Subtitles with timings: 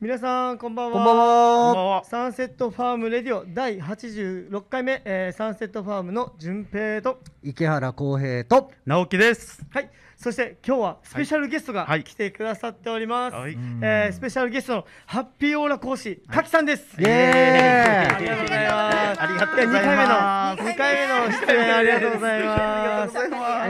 [0.00, 0.92] 皆さんこんばんは。
[0.94, 2.04] こんばんは。
[2.06, 9.62] サンセットファームレディオ第86回目、えー、サンセットファームの順平と池原康平と直樹です。
[9.68, 9.90] はい
[10.20, 12.04] そして今日はスペシャルゲストがはい。
[12.04, 13.52] 来てくださっております、はい。
[13.80, 18.16] えースペシャルゲストのハッピーオーラ講師かきさんです、イエーイ。
[18.16, 19.20] ありがとうございます。
[19.22, 20.62] ありがとうございます。
[20.62, 23.16] 2回目の2回目の出演ありがとうございます。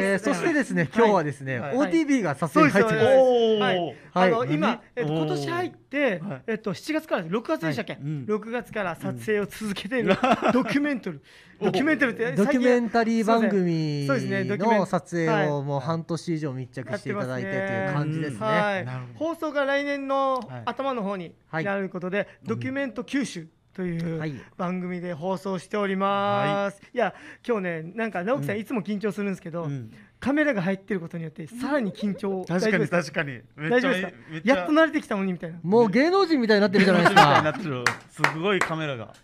[0.03, 1.77] えーそしてですね今日はですね、はい。
[1.77, 3.61] OTB が撮影に入ってます、そうですおー。
[3.61, 4.53] はい、あの、はい。
[4.53, 6.43] 今、えっと、今年入って、はい。
[6.49, 8.03] えっと、7月から6月でしたっけ、はい。
[8.03, 8.27] うん。
[8.29, 10.17] 6月から撮影を続けている、
[10.53, 11.23] ドキュメンタル。
[11.61, 18.39] ドキュメンタルってドキュメンタリー番最組の撮影はをもう半年以上密着していただいてという感じですね。
[18.39, 18.85] はい。
[18.85, 20.63] なるほ放送が来年のはい。
[20.65, 24.35] 頭の方にはいなることで、ドキュメント九州というはい。
[24.57, 27.15] 番組で放送しております、い、や
[27.47, 28.59] 今日ねなんか直樹さん。
[28.59, 32.45] いつも緊張するんですけど、うんカメラが入ってることによってさらに緊張。
[32.47, 33.31] 確かに大丈夫です確かに。
[33.31, 34.13] めっちゃ大丈夫ですか？
[34.31, 34.55] めっちゃ。
[34.55, 35.59] やっと慣れてきたのにみたいな。
[35.63, 37.49] もう芸能人みたいになってるじゃないですか。
[37.49, 37.85] ってる。
[38.11, 39.15] すごいカメラが。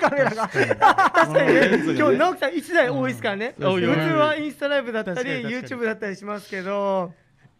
[0.00, 0.48] カメラが。
[0.48, 1.54] 確かに。
[1.54, 1.68] ね。
[1.78, 1.94] ね。
[1.98, 3.74] 今日直樹さん一台多いですからね、うん。
[3.74, 7.12] 普通はインスタライブだったり YouTube だったりしますけど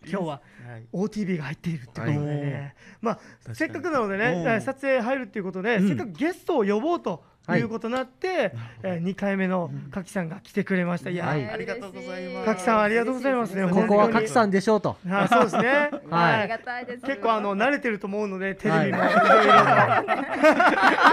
[0.06, 0.41] 今日はは
[0.78, 0.86] い。
[0.92, 2.77] OTV が入っているってことで、ね。
[3.00, 3.54] まあに。
[3.56, 5.88] せっかくなのでおねー撮影入るっていうことで、うん。
[5.88, 7.25] せっかくゲストを呼ぼうと
[7.56, 7.60] い。
[7.62, 11.44] うことになって、えー、2回目のかきさんが来てくれました、いや、はい。
[11.48, 12.22] ありがとうござい。
[12.28, 13.68] ますかきさんありがとうございますね。
[13.68, 14.96] ここはかきさんでしょうと。
[15.08, 15.90] はいそうですね。
[16.10, 16.48] はい。
[17.04, 19.08] 結構あの慣れてると思うのでテレビも、ハ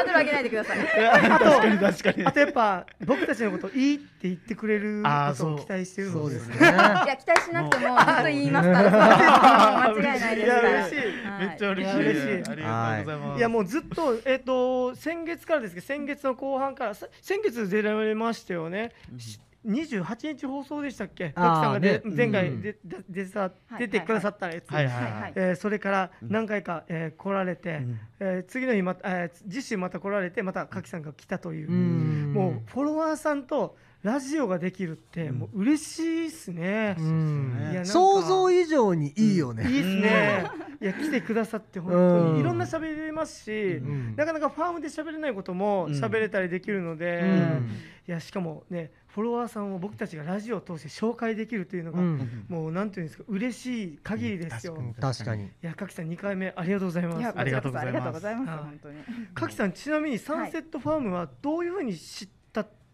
[0.04, 0.80] ードル上げないでください。
[1.10, 2.26] あと確かに確かに。
[2.26, 5.60] あとやっぱ僕たちのこといいって言ってくれることをそう。
[5.60, 6.40] 期待してるので。
[6.40, 6.58] すね。
[6.60, 9.90] いや期待しなくてもずっと言いますから。
[9.90, 10.70] 間違いないですから。
[10.70, 10.98] いや嬉しい。
[11.26, 11.48] はい。
[11.48, 11.98] めっちゃ嬉しい。
[11.98, 12.30] いや嬉しい。
[12.30, 13.38] ありがとうございます。
[13.40, 18.92] いやもうずっとえっ、と先月からですけど先月の後半からさ先月出られましたよね。
[19.18, 21.34] し28日放送でしたっけ？
[21.36, 22.16] あーマキさんがで、ね。
[22.16, 25.60] 前回うんでででさはい出てくださったやつ。
[25.60, 28.00] それから何回か、えー来られて、ん。
[28.22, 32.34] えー次の日また、えー次週また来られてまたかきさんが来たという、うん。
[32.34, 36.96] もうフォロワーさんとラジオができるってもう嬉しいっすね。
[36.98, 39.64] うんいやなんか想像以上にいいよね。
[39.70, 40.46] いいっすね。
[40.82, 47.70] いや来てくださって本当うんにいろんな喋れますし、んなかなかファームで喋れないことも喋れたりできるので、うん
[48.08, 54.78] いやしかもねフォロワーさんを僕たちがラジオを通して紹介できるというのが、うんもうなんていうんですか嬉しい限りですよ。
[55.02, 55.50] 確かに。
[55.62, 57.20] やかきさん2回目ありがとうございます。
[57.20, 59.28] いやありがとうございますありがとうございますはい本当に。
[59.34, 62.39] かきさんちなみにサンセットファームはどういうふうに知ったん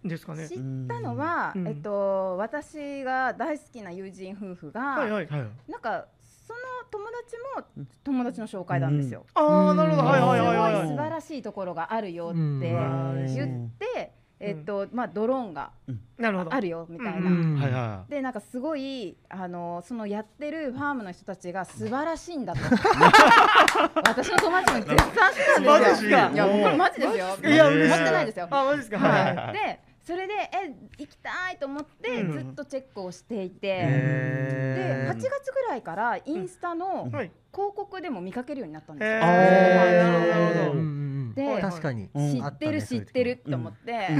[0.07, 0.47] ですかね。
[0.47, 0.57] 知っ
[0.87, 1.67] たのはうん。
[1.67, 5.27] えっと私が大好きな友人夫婦がはいはい。
[5.27, 5.71] はい。
[5.71, 6.05] なんか
[6.47, 6.59] その
[6.91, 7.35] 友達
[7.83, 9.25] も友達の紹介なんですよ。
[9.33, 10.03] ああなるほど。
[10.03, 10.87] はいはいすはいはいごはい。
[10.87, 10.89] い。
[10.91, 13.25] 素晴らしいところがあるよってうん。
[13.33, 15.71] 言ってえっとまあドローンが
[16.17, 16.53] なるほど。
[16.53, 17.31] あるよみたいな。
[17.31, 17.55] うん。
[17.59, 22.59] はいはでなんかすごいあのそのやってるファームの人たちが素晴らしいんだと。
[24.05, 26.17] 私の友達も絶賛してマジたんですよ。
[26.17, 26.31] っすか？
[26.33, 27.37] いやこれマジですよ。
[27.43, 28.47] いや嬉しい持ってないですよ。
[28.51, 28.97] あマジですか？
[28.99, 29.35] はい。
[29.35, 29.53] はい。
[29.53, 32.31] でそれでえ行きたいと思ってうん。
[32.31, 37.31] ずっとチェックをしていて、で8月ぐらいからインスタのはい。
[37.51, 41.04] 広告でも見かけるようになったんですへよ。
[41.41, 41.51] ーなるほどなるほどうん。
[41.51, 41.51] うん。
[41.51, 42.09] うんで確かに。
[42.13, 44.19] うん知ってる知ってると思って、うん。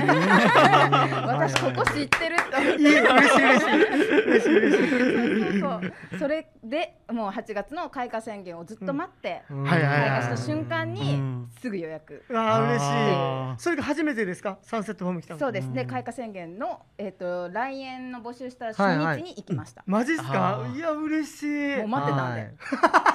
[1.27, 2.81] 私ここ知ってると思って。
[2.81, 2.99] いい。
[2.99, 3.43] 嬉しい。
[3.43, 4.11] 嬉しい。
[4.25, 4.57] 嬉しい。
[4.57, 5.59] 嬉しい。
[5.61, 5.81] そう
[6.19, 13.63] それでもう8月の開花宣言をずっと待って、開花した瞬間にうんすぐ予約、ああ嬉しい。
[13.63, 14.57] それが初めてですか？
[14.61, 15.39] サンセットファーム来たの。
[15.39, 20.79] そうですね開花宣言の、えっと来園の募集した初日に行きました、マジっすかい。
[20.79, 21.77] や嬉しい。
[21.77, 22.53] もう待ってたんで、はい。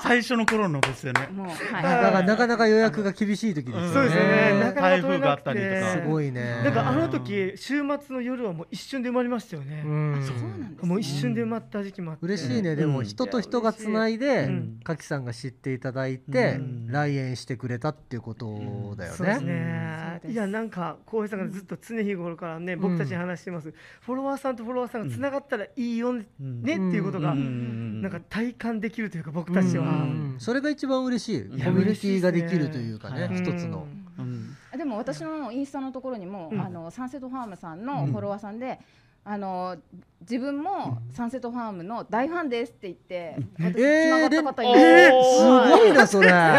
[0.03, 1.29] 最初の頃のですよね。
[1.33, 1.83] もうははい。
[1.83, 3.55] だからなかなか予約が厳しい。
[3.55, 4.11] 時ですよね。
[4.11, 4.61] そうですよね。
[4.61, 5.81] なかなか台風取れなくがあったりとて。
[5.81, 6.63] かすごいね。
[6.65, 9.83] なんかあの時週末の夜はもう一瞬で埋まりましたよね。
[9.85, 12.27] うんそうなんですもう一瞬で埋まった時期もあって。
[12.27, 19.47] 嬉しいね、でもうん人と人がつないでうんかきさんが知っていただいて、うん来園してくれたっていうことだよそうですね。
[19.47, 20.29] ねう。
[20.29, 23.73] んいやなんか浩平さんがずっと常日頃からね、僕たちに話してます。
[24.01, 29.85] フォロワーさんとフォロワーさんがつながったらいいよね、うんねっていうことが、うんなんか体感できるというか僕たちは。
[29.85, 33.80] うんそれが一番嬉しいコミやュニティができるというかね一つの。
[34.21, 38.79] うんでも私のインスタのところにも、うんあのサンセットファームさんのフォロワーさんで、
[39.25, 39.77] あの
[40.23, 45.39] 自分もサンセットファームの大ファンですって言って、私えー繋がった方いでます。
[45.39, 45.45] す
[45.79, 46.29] ごいなそれ。
[46.29, 46.57] さ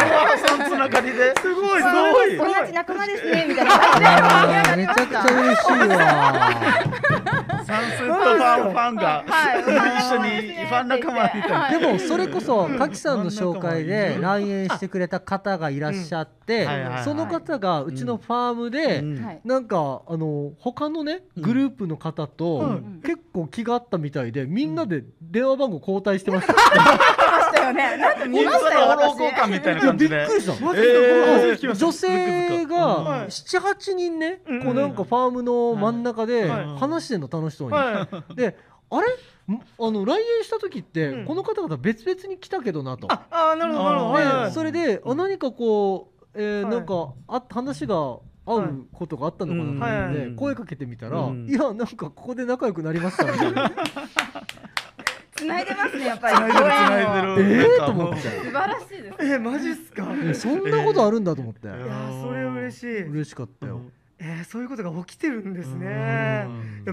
[0.68, 1.34] んつながりで。
[1.42, 2.38] すごいすあごい。
[2.38, 7.41] 同じ仲間ですねみたいなめちゃくちゃ嬉しいわ。
[7.72, 11.60] サンセットファンファンがはい一緒にファン仲間みたいな。
[11.60, 11.80] はい。
[11.80, 16.68] でもそれこそかきさんの紹介で来園してくれた方がいらっしゃって
[17.04, 19.02] その方がうちのファームで
[19.46, 23.02] なんかあの他のねうんグループの方とうん。
[23.04, 26.54] 結構気があったみたいでみんなで電話番号交代してました。
[27.52, 27.98] ししたよね。
[27.98, 29.12] なんか見ましたよ私。
[29.12, 30.18] 交換みたいな感じで。
[30.18, 30.66] びっくりした。
[30.66, 33.28] マジえーで女性がはい。
[33.28, 36.66] 78人ね、うんこうなんかファームの真ん中ではい。
[36.80, 38.36] 話してんの楽しそうに、はい。
[38.36, 38.58] で
[38.90, 39.08] あれ？
[39.54, 41.26] んあの来園した時って、うん。
[41.26, 43.08] この方々別々に来たけどなと。
[43.12, 44.52] ああなるほどなるほど。
[44.52, 46.72] それであ何かこう、えーはい。
[46.72, 47.96] なんかあ話が
[48.44, 51.48] 合うことがあったのかなと思って、声かけてみたら、うん。
[51.48, 53.72] いやなんかここで仲良くなりましたみたいな
[55.36, 56.36] 繋いでますねやっぱり。
[56.36, 57.64] 繋いでる繋いでる。
[57.64, 58.22] えなんかーと思って。
[58.22, 59.16] 素晴らしいです。
[59.26, 60.08] えマジっすか？
[60.24, 63.04] えそんなことあるんだと思って、いやーそれ嬉しい。
[63.08, 63.82] 嬉しかったよ、
[64.24, 66.46] えーそういうことが起きてるんですね。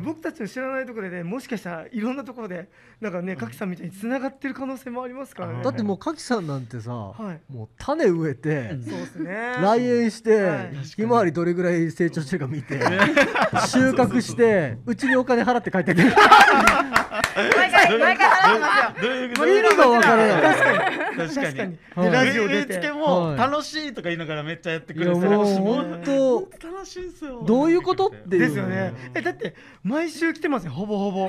[0.03, 2.69] 僕たちの知らないところでねもしかしたらいろんなところで
[3.03, 5.63] なんかねかきさんみたいに繋がってる可能性もありますからね。
[5.63, 7.53] だってもうかきさんなんてさ、はい。
[7.53, 9.57] もう種植えて、そうですね。
[9.61, 10.77] 来園して、はい。
[10.85, 16.11] ひまわりどれぐらい成長してるか見て収穫してうちにお金払って帰ってくる。
[16.11, 19.59] 毎回毎回払ってますよ。
[19.59, 20.43] 意味がわからない。
[21.19, 21.71] 確か確かに。
[21.73, 21.79] に。
[21.95, 23.39] はいでラジオ植え出て付けもはい。
[23.39, 27.11] 楽しいとか言いながらめっちゃやってくれていやもうほ本当楽しい
[27.47, 28.41] どういうことっていう。
[28.41, 28.95] ですよね。
[29.15, 31.29] えだって毎週来てますよほぼほぼ。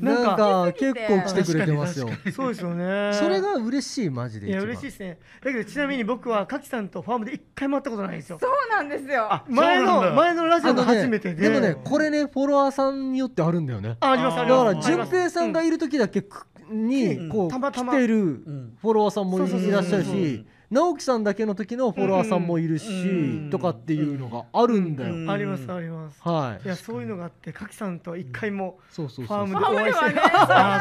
[0.00, 2.08] なんか結構来てくれてますよ。
[2.34, 3.12] そうですよね。
[3.14, 5.18] それが嬉しいマジでいや嬉しいですね。
[5.42, 8.38] だけどちなみに僕はかきさんとファームで一回も会ったことないんですよ。
[8.40, 9.32] そうなんですよ。
[9.32, 11.48] あ前の前のラジオがあのね初めてで。
[11.48, 13.96] でもねこれねフォロワーさんによってあるんだよね。
[14.00, 14.64] あありますあだります。
[14.64, 17.28] から順平さんがいる時だけくにうん。
[17.28, 18.76] こう来てるん。
[18.80, 25.14] フォロワーさんもいそうそうそうらっしゃるし直樹さんだけの時のフォロワーさんもいるしうんとかっていうのがあるんだよ。
[25.14, 26.20] うんありますあります。
[26.22, 26.64] はい。
[26.66, 30.20] いやそういうのがあってかきさんとは一回もそうそうファームそうでお会いしてファ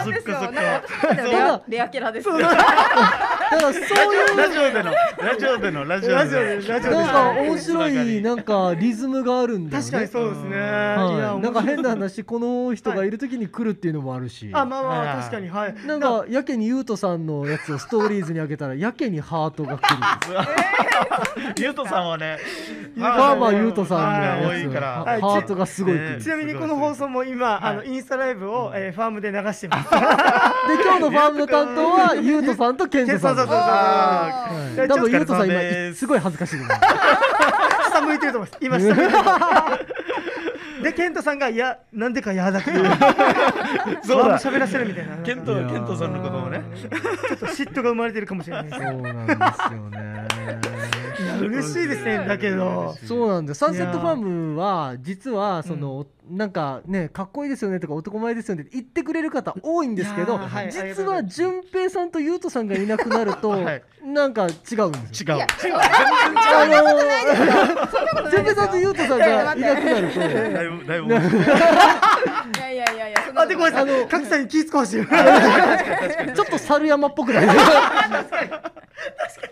[0.04, 0.38] ームではねそうなんですよ。
[0.38, 1.16] あーそっかそ
[1.56, 1.64] っか。
[1.70, 2.28] レアキャラです
[3.52, 3.84] だからそう
[4.16, 9.92] いうラジオでのラジオでのラジオでのラジオでラジオでなんか面白いなんかリズムがあるんだよね。
[9.92, 10.50] 確かにそうですね。
[10.50, 15.76] いやはい、なんか変な話この人がいる時に来るっていうのもあるし、あまあまあはい確かにはい。
[15.86, 19.98] なんかやけにゆうとさんのやつをストーリーズに上げたらやけにハートが来る
[21.58, 21.74] ゆう。
[21.78, 22.38] とさんはね
[22.96, 24.66] ファーマーゆうとさんのはいやつ。
[24.66, 24.74] 多い。
[24.74, 25.22] からはい。
[25.22, 29.90] ハートがすごい来ちなみにこの放送も今あのインスタライブをえーファームで流してます。
[29.92, 29.98] で
[30.84, 33.56] 今日のファームの担当はゆうとさんとケントさんそうそう
[34.76, 35.60] そう多分ゆうとさん今
[35.96, 38.58] すごい恥ずかしい下向い てると思います。
[38.62, 39.10] 今 下向いてる
[40.84, 42.86] でケントさんがいやなんでか嫌だっていう
[44.04, 45.18] そうだ喋らせるみたいな。
[45.18, 46.62] ケントケントさんのこともね。
[46.76, 48.76] ちょっと嫉妬が生まれてるかもしれないです。
[48.76, 49.38] そうなんです
[49.74, 50.28] よね
[51.40, 52.96] 嬉しいですねだけど。
[53.06, 53.52] そうなんだ。
[53.52, 60.72] よサンセットファームは実はその、なんかねかっこいいですよねとか男前ですよねって言ってくれる方多いんですけど、はい。
[60.72, 63.84] 実は順平さんと優斗さんがいなくなると、はい。
[64.04, 65.36] なんか違うんですよ。
[65.36, 65.36] 違う。
[65.38, 65.48] いや
[66.54, 66.66] あ
[68.24, 70.20] の順平さんと優斗さんがいなくなると。
[70.20, 70.26] だ
[70.64, 71.08] いぶだいぶ
[72.56, 73.86] いやいやいやいやそんなあでことない。
[73.86, 74.08] ごめんなさい。
[74.10, 74.98] 角さんに気使わして。
[74.98, 75.08] る
[76.36, 77.48] ちょっと猿山っぽくない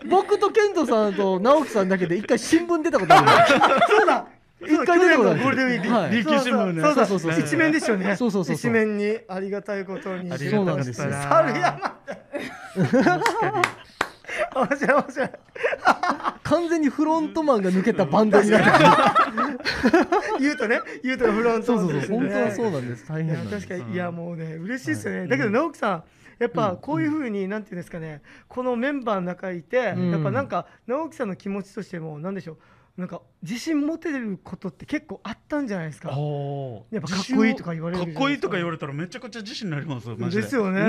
[0.08, 3.28] 僕とケントさんと直樹さんだけで一回新聞出たことある。
[3.88, 4.26] そうだ。
[4.62, 5.40] 一回出たことある。
[5.42, 5.90] ゴールデンウィーク。
[5.94, 6.12] はい。
[6.12, 7.40] 琉球新聞ねそうそうそう。
[7.40, 8.16] 一面ですよね。
[8.16, 8.72] そうそうそうそう。
[8.72, 10.30] 一面にありがたいことに。
[10.38, 11.12] そうなんですよ。
[11.12, 11.96] 猿山
[14.54, 15.30] 面白い面白い。
[16.44, 18.70] 完全にフロントマンが抜けたバンドになって
[20.40, 23.08] 言うとね言うとフロントそうそうそう本当はそううなんです。
[23.08, 25.28] 大変なん確かにいやもうね嬉しいですよね、はい。
[25.30, 26.04] だけど直樹さん
[26.40, 26.78] やっぱうん。
[26.78, 30.12] こういうふうに、なんていうんですかねこのメンバーの中いて、うん。
[30.12, 32.58] やっぱなんか直樹さんの気持ちとしてもなんでしょう
[32.98, 36.10] なんか自信持てることって結構あったんじゃないですか。
[36.10, 38.12] やっぱかっこいいとか言われるか。
[38.12, 40.80] っこいいとか言われれたらめちゃくちゃ自信になりますよでですよね、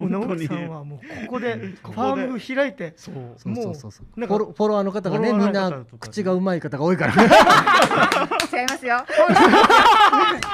[0.00, 0.10] うん。
[0.12, 0.46] もう本当に。
[0.46, 3.14] 直樹さんはもうここで ファーム開いてそう。
[3.36, 4.20] そうそうそうそうもう。
[4.20, 7.14] なんかフォロフォロワーの方がねみんな口がうまい方が多いから。
[7.14, 9.04] 違いますよ。
[9.06, 9.42] フォロワー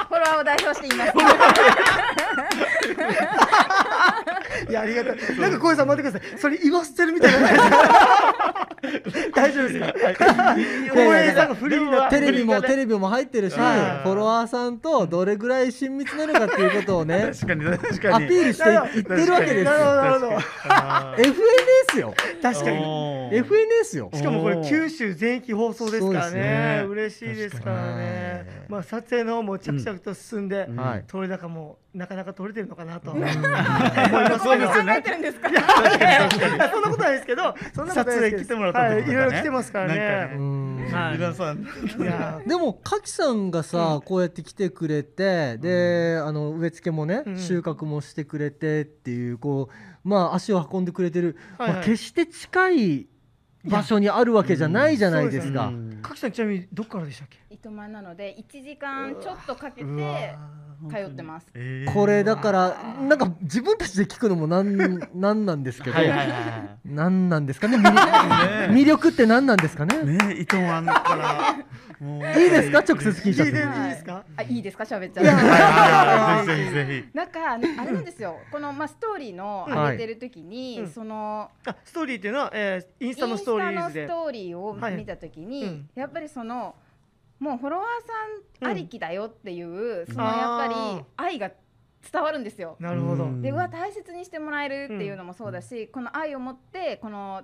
[0.07, 1.13] フォロワーを代表して言います
[4.69, 5.39] いやありがたい。
[5.39, 6.37] なんか小江さん待ってください。
[6.39, 7.49] それ言わせてるみたいな。
[9.35, 9.93] 大丈夫ですか？
[10.93, 14.07] 小江さんがフリーになテレビもテレビも入ってるしフはい。
[14.07, 18.25] ォロワーさんとどれぐらい親密なのかっていうことをね確かに確かに。
[18.25, 20.31] アピールしていってるわけですなるほどよなるほど。
[20.69, 21.21] あー
[21.95, 22.13] FNS よ。
[22.41, 22.77] 確かに。
[23.31, 24.09] FNS よ。
[24.13, 26.39] しかもこれ九州全域放送ですからね。
[26.39, 26.85] ね。
[26.87, 28.45] 嬉しいですからね。
[28.69, 28.69] に。
[28.69, 30.67] まあ撮影の方も着々と進んで、
[31.07, 33.23] 撮れ高もなかなか撮れてるのかなと、うん。
[33.23, 35.49] 思いますんですか？
[35.49, 36.29] いや
[36.71, 38.45] そんなことないですけどそんなことないですけど。
[38.45, 40.35] 撮影来てもらったはい、いろいろ来てますからね。
[40.37, 41.63] 皆さん。
[42.47, 47.37] でもかきさんがさ、こうやって来てくれてで、あの植え付けもね、うん。
[47.37, 51.77] 収穫もしてくれてっていうこうまあ足を運んでくれてる、はいはい。
[51.77, 53.07] まあ、決して近い
[53.69, 55.71] 場所にあるわけじゃないじゃないですか。
[56.01, 57.37] かきさんちなみにどっからでしたっけ？
[57.49, 60.35] 糸満なので1時間ちょっとかけて
[60.89, 61.47] 通ってます。
[61.53, 61.93] えー。
[61.93, 64.77] これだからなんか自分たちで聞くのもなん
[65.13, 67.77] なんなんですけど、はいはいはなんなんですかね？
[67.77, 67.99] 魅力。
[68.73, 69.99] 魅力ってなんなんですかね？
[70.01, 71.55] いね糸満から
[72.01, 72.79] いいですか？
[72.79, 73.53] 直接聞いちゃって。
[73.53, 74.23] 聞いいですか？
[74.37, 74.83] あ、いいですか？
[74.85, 76.53] 喋っちゃって。
[76.53, 76.91] ぜひぜひ。
[76.91, 78.37] ぜなんかあれなんですよ。
[78.51, 80.89] このまあストーリーの上げてる時に、うん。
[80.89, 84.01] そのあストーリーっていうのは、えー、インスタのストーリーズで。
[84.01, 84.95] インスタのストーリーをはい。
[84.95, 85.89] 見た時に、うん。
[85.95, 86.75] やっぱりその
[87.39, 87.87] もうフォロワー
[88.61, 91.51] さんありきだよっていう、そのやっぱり愛が
[92.11, 92.77] 伝わるんですよ。
[92.79, 93.41] なるほど、うん。
[93.41, 97.43] でうわ大切にしてもらえるっていうのもそうだし、この愛を持ってこの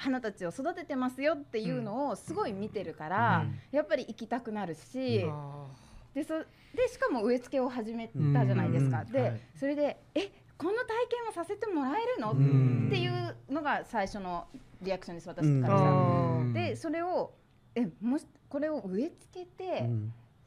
[0.00, 5.66] 花たちを育ててますよっていうのをすごい見てるから、やっぱり行きたくなるし、あ
[6.14, 6.38] でそ
[6.74, 9.04] でしかも植え付けを始めたじゃないですか。
[9.04, 9.24] で、うん。
[9.26, 9.40] はい。
[9.56, 12.86] それでえこの体験もさせてもらえるの、ん。
[12.88, 14.46] っていうのが最初の
[14.82, 17.32] リアクションです私うんからしたでそれを
[17.74, 19.88] えもしこれを植え付けて、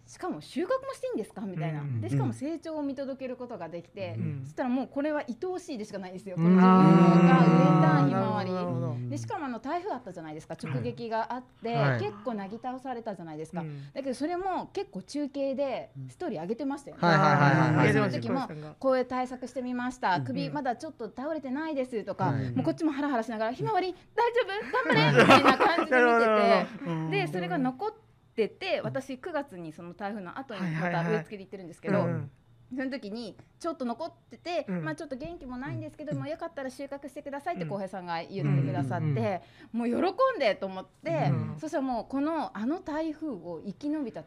[0.05, 1.41] しかも収穫もしていいんですか？
[1.41, 10.55] みたいな、うんでしかも成長を見届けることができて、うんそしたらもうこれは愛おしいでしかないですよ、うんこの自分が植えたひまわりでしかもあの台風あったじゃないですか。
[10.61, 11.99] 直撃があって、はい。
[11.99, 13.83] 結構なぎ倒されたじゃないですか、うん。
[13.93, 17.87] だけどそれも結構中継でストーリー上げてましたよね、はいはいはいはいはい。
[17.87, 18.47] でその時も
[18.79, 20.15] こういう対策してみました。
[20.17, 22.51] うん首まだちょっと倒れてないですとか、はい。
[22.51, 24.93] もうこっちもハラハラしながら「ひまわり大丈夫？
[24.93, 27.23] 頑張れ!」みたいな感じで見てて。
[27.27, 28.02] でそれが残って
[28.49, 32.31] て私9月にその台風の後にまた植え付けに行ってるんですけど、うん
[32.75, 34.83] その時にちょっと残ってて、うん。
[34.83, 37.69] まあちょっと元気もないんですけども、よかったら収穫してくださいってうん。
[37.69, 39.41] 浩平さんが言ってくださって、
[39.73, 39.79] うん。
[39.79, 41.55] もう喜んでと思って、うん。
[41.59, 44.23] そしたらもうこのあの台風を生き延びた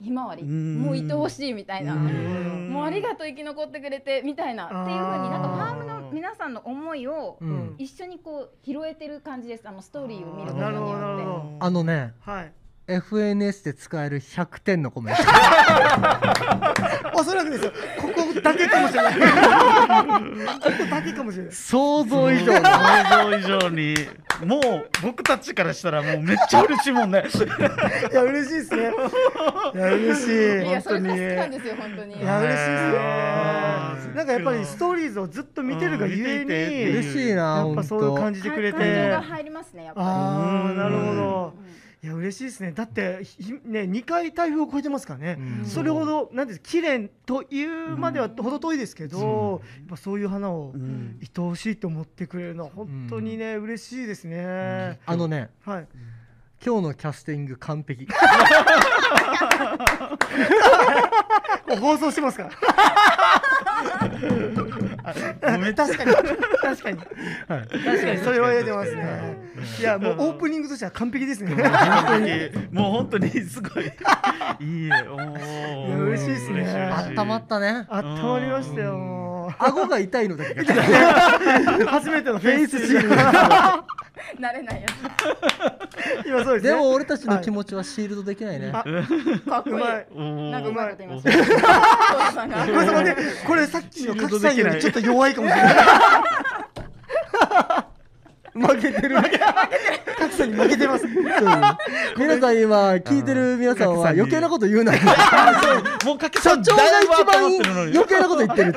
[0.00, 0.82] ひまわり、うん。
[0.82, 1.94] もう愛おしいみたいな。
[1.94, 2.70] うん。
[2.70, 7.74] もうありがとう生き残ってくれてみたいなっていう風になんかファームの皆さんの思いをうん。
[7.78, 9.68] 一緒にこう拾えてる感じです。
[9.68, 11.56] あのストーリーを見ることによど。
[11.58, 12.52] あのねはい
[12.98, 15.22] FNS で使える100点のコメント。
[17.14, 17.72] おそらくですよ。
[18.00, 19.14] ここだけかもしれない。
[19.14, 21.52] ここだけかもしれない。
[21.52, 22.52] 想像以上。
[22.52, 22.60] の。
[22.60, 23.94] 想像以上に。
[24.44, 27.24] もう僕たちからしたらもうめっちゃ嬉しいもんね。
[28.10, 28.82] いや嬉しいですね。
[29.74, 30.68] いや嬉しい。
[30.68, 32.16] いや本当にそれが好きなんですよ本当に。
[32.16, 32.66] いや嬉しいで
[34.02, 34.14] すね。
[34.14, 36.40] なんかやっぱりストーリーズをずっと見てるがゆえうん。
[36.40, 38.40] 見ていてに嬉しいなやっぱそういう感じ。
[38.42, 38.78] じてくれて。
[38.78, 41.54] 感情が入りますねやっぱああなるほうど。
[41.60, 42.72] り、うんいや嬉しいですね。
[42.72, 45.66] だってひね2回台風を超えてますからね、うん。
[45.66, 51.18] それほどなんです綺麗というまでは程遠いですけど、やっぱそういう花をうん。
[51.20, 55.88] 愛おしいと思ってくれるのは本当にね、嬉しいですね、あのねはい。
[56.64, 58.06] 今日のキャスティング完璧。
[61.80, 62.50] 放送してますから
[65.02, 65.74] 確かに。
[65.74, 66.12] 確かに。
[66.62, 68.18] 確かに。
[68.18, 69.36] それは言えてますね。
[69.78, 69.82] い。
[69.82, 71.54] やもうオープニングとしては完璧ですね。
[72.70, 73.30] もう本当に。
[73.42, 73.84] すごい。
[73.84, 75.86] いいえおー。
[75.88, 76.92] いや嬉しいですね。
[77.16, 77.86] 温まったね。
[77.88, 79.54] あったまりましたよもう。
[79.58, 80.54] 顎が痛いのだけ。
[80.54, 80.74] が。
[81.90, 83.08] 初めてのフェイスシール
[84.38, 84.88] 慣れないや
[86.26, 86.70] 今そうですね。
[86.70, 88.70] でも俺たちの気持ちはシールドできないね。
[88.72, 89.76] あつかっこいい。
[89.76, 90.06] うまい。
[90.14, 92.48] おーなんかうまいこと言いまおしたーさん。
[92.50, 95.74] がごめんなさいねこれさっきの格さんよりちょっと弱いかもしれない。
[98.52, 99.16] 負けてる。
[100.18, 101.06] 格さんに負けてます。
[101.06, 104.92] 皆さん今聞いてる皆さんは余計なこと言うな。
[106.04, 107.44] もうかけ社長が一番
[107.92, 108.74] 余計なこと言ってる。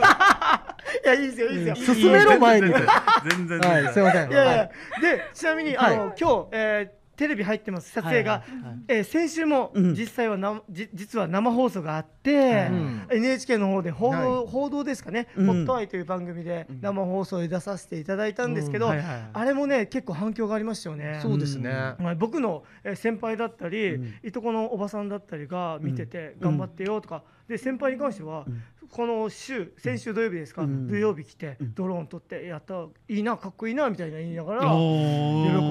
[1.04, 1.96] いやいいですよいいですよ。
[1.96, 2.74] 進めろ前に。
[3.30, 4.32] 全然はい、すいません。
[4.32, 4.66] いやいや
[5.02, 8.44] でちなみにあの、は今日、えーテレビ入ってます撮影が、はい
[8.88, 9.94] えー先週もうん。
[9.94, 13.08] 実際はな、じ実は生放送があって、うん。
[13.12, 14.48] NHK の方で報道,、はい。
[14.48, 15.46] 報道ですかね「うん。
[15.46, 21.20] ホットアイ」という番組で生放送で出させていただいたんですけど、あれもね結構反響がありましたよね。
[21.22, 21.70] そうですね。
[21.72, 24.14] はい僕のえー先輩だったり、うん。
[24.24, 26.58] いとこのおばさんだったりが見てて、うん。
[26.58, 28.64] 頑張ってよとかで先輩に関しては、ん。
[28.90, 30.88] この週先週土曜日ですか、うん。
[30.88, 31.74] 土曜日来て、うん。
[31.74, 34.68] ドローン撮ってやったいいなかっこいいなみたいな言いながら喜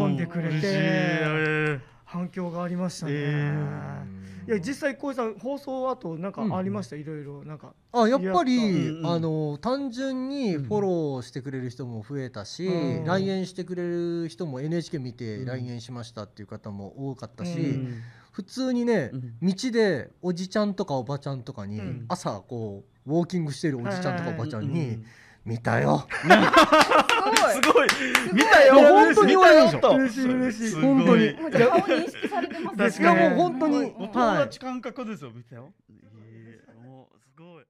[0.07, 4.32] んでくれて反響がありましたね。
[4.47, 7.75] えいや実際小井さん放送後なんかありました、いろいろなんか。
[7.93, 9.07] あやっぱりうんうん。
[9.07, 13.05] あの単純にフォローしてくれる人も増えたし、うん。
[13.05, 18.03] 来園してくれる人も NHK 見て来園しましたっていう方も多かったし、うん。
[18.33, 19.35] 普通にね、うん。
[19.43, 22.05] 道でおじちゃんとかおばちゃんとかに、うん。
[22.09, 25.05] 朝こうウォーキングしてるおじちゃんとかおばちゃんにうん
[25.45, 26.07] 「見たよ
[27.53, 27.89] すごい。
[28.33, 28.75] 見たよ。
[28.75, 29.93] いや本当に言われるでしょ見たよ。
[29.93, 30.81] と嬉しい嬉しい。
[30.81, 31.35] 本当に。
[31.35, 35.73] 顔認識されてますもう本当に友達感覚ですよ見たよ。
[35.91, 37.65] えーもうすごい。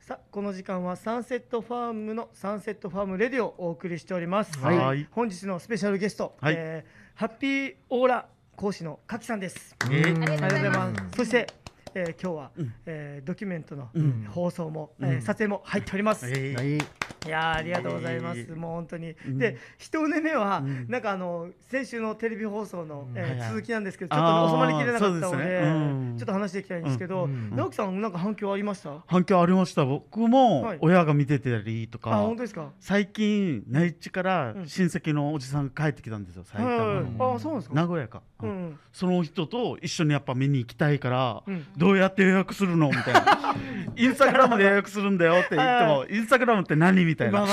[0.00, 4.58] さこの時間はサンセットファームのサンセットファームレディオをお送りしております。
[4.58, 4.78] はい。
[4.78, 5.08] はい。
[5.10, 6.54] 本日のスペシャルゲスト、はい。
[6.56, 8.26] えーハッピーオーラ
[8.56, 9.76] 講師のかきさんです。
[9.78, 11.10] ありがとうございます。
[11.12, 11.16] す。
[11.18, 11.46] そして、
[11.94, 12.74] えー今日は、うん。
[12.86, 14.26] えードキュメントの、うん。
[14.28, 15.08] 放送も、うん。
[15.08, 16.28] えー撮影も入っております。
[16.28, 16.78] えーはい。
[16.78, 18.46] いやーありがとうございます。
[18.54, 19.14] もう本当に。
[19.26, 19.38] うん。
[19.38, 20.86] で一目目は、うん。
[20.88, 25.44] なんかあの先週のテレビ放送の、えー続きなんですけど、ちょっとね収まりきれなかったのでね。
[25.62, 25.68] う
[26.14, 26.16] ん。
[26.18, 27.30] ちょっと話していきたいんですけど、うん。
[27.30, 27.56] うん。
[27.56, 29.04] 直樹さんなんか反響ありました？
[29.06, 29.84] 反響ありました。
[29.84, 30.78] 僕もはい。
[30.80, 32.70] 親が見てたりとあか、本当ですか？
[32.80, 34.68] 最近内地からうん。
[34.68, 37.04] 親戚のおじさんが帰ってきたんですよ埼はいはいはい。
[37.04, 37.34] 玉の。
[37.36, 37.74] あそうなんですか？
[37.76, 38.78] 名古屋か、うんうん。
[38.92, 42.88] その人と一緒にやっぱ見に行きたいから、うんどうやって予約するの？
[42.88, 43.54] みたいな。
[43.96, 47.04] インスタグラムで予約するんだよって言ってもインスタグラムって何？
[47.04, 47.48] みたいな、まあ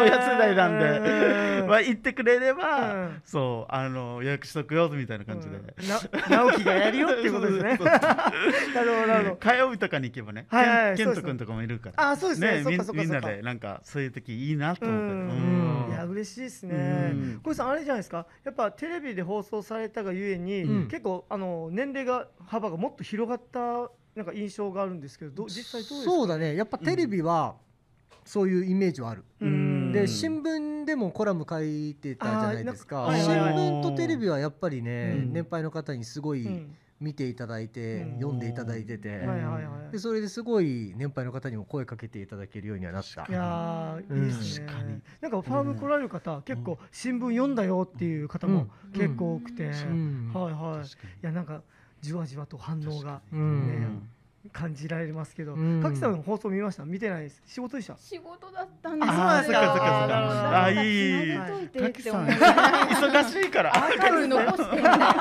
[0.00, 1.66] 親世 代なんで、うん。
[1.68, 3.22] まあ、言ってくれれば、うん。
[3.24, 5.58] そうあの予約しとくよみたいな感じで、
[6.30, 7.78] 直樹がやるよっていうことですね。
[8.74, 9.36] なるほどなるほど。
[9.36, 12.10] 火曜日とかに行けばね、はいはいそうですねケンケント君とかもいるから。
[12.10, 12.62] あそうですね。
[12.64, 16.76] みんなでなんかそういう時いいなと思って、や嬉しいですうね
[17.10, 17.40] ん。
[17.42, 18.26] 小石さんあれじゃないですか？
[18.44, 20.88] やっぱテレビで放送されたがゆえに、うん。
[20.88, 26.10] 結構あの年齢が幅がもっと広がったなんか印象があるんですけど、実際どうですか？
[26.10, 26.54] そうだね。
[26.54, 27.54] やっぱテレビは
[28.24, 29.92] そういうイメージはある、うん。
[29.92, 33.08] で新聞でもコラム書いてたじゃないですか。
[33.14, 35.32] 新聞とテレビはやっぱりね、うん。
[35.32, 38.14] 年配の方にすごいうん見ていただいて、うん。
[38.14, 39.92] 読んでいただいてて、はいはいはい。
[39.92, 39.98] で。
[39.98, 43.26] それですごい年配の方にも声かけていただけるようにはなった。
[43.28, 44.18] いやーうん。
[44.20, 44.66] いいですね。
[44.66, 45.02] 確かに。
[45.20, 48.98] なんかファーム来られる方、結構新聞読んだよっていう方もうん。
[48.98, 50.30] 結構多くて、うん。
[50.32, 50.86] はいはい。
[50.86, 50.88] い
[51.22, 51.62] やなんか
[52.00, 54.02] じわじわと反応がうん。
[54.02, 54.12] ね
[54.52, 55.80] 感じられますけど、うん。
[55.80, 56.84] かきさんの放送見ました？
[56.84, 57.42] 見てないです。
[57.46, 57.96] 仕事でした？
[57.96, 59.08] 仕事だったんです。
[59.08, 60.64] よあーそっかそっかそっか。
[60.64, 61.68] あーいいかつなげとい。
[61.68, 63.70] てって滝さん忙しいから。
[63.70, 64.98] アーカイブ残してみたい。
[64.98, 65.16] な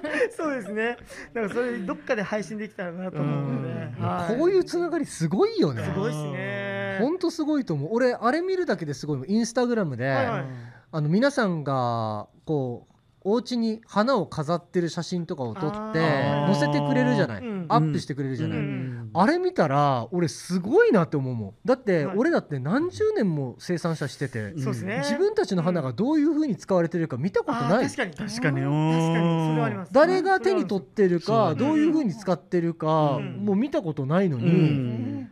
[0.34, 0.96] そうですね。
[1.34, 3.68] なんかそれどっかで配信できたらなと思うので、
[3.98, 4.04] うん。
[4.06, 4.36] はい。
[4.38, 5.82] こういうつながりすごいよね。
[5.84, 6.98] すごいですね。
[7.00, 7.90] ほんとすごいと思う。
[7.92, 10.44] 俺あれ見るだけですごいインスタグラムで、はいはい。
[10.92, 12.94] あの皆さんがこう
[13.26, 19.10] お家に花を飾ってる写真とかを撮って載せてくれるじゃない、うんアップしてくれるじゃない、うん。
[19.12, 21.54] あれ見たら俺すごいなって思うもん。
[21.64, 22.16] だってはい。
[22.16, 24.98] 俺だって何十年も生産者してて、そうですね。
[24.98, 27.84] 自分たちの花がどういう風に使われてるか見たことない。
[27.86, 28.10] 確かに。
[28.12, 28.26] 確かに。
[28.26, 28.60] 確かに。
[28.60, 29.92] それはあります。
[29.92, 33.44] 誰が手に取ってるかどういう風に使ってるかうん。
[33.44, 35.30] もう見たことないのうに、ん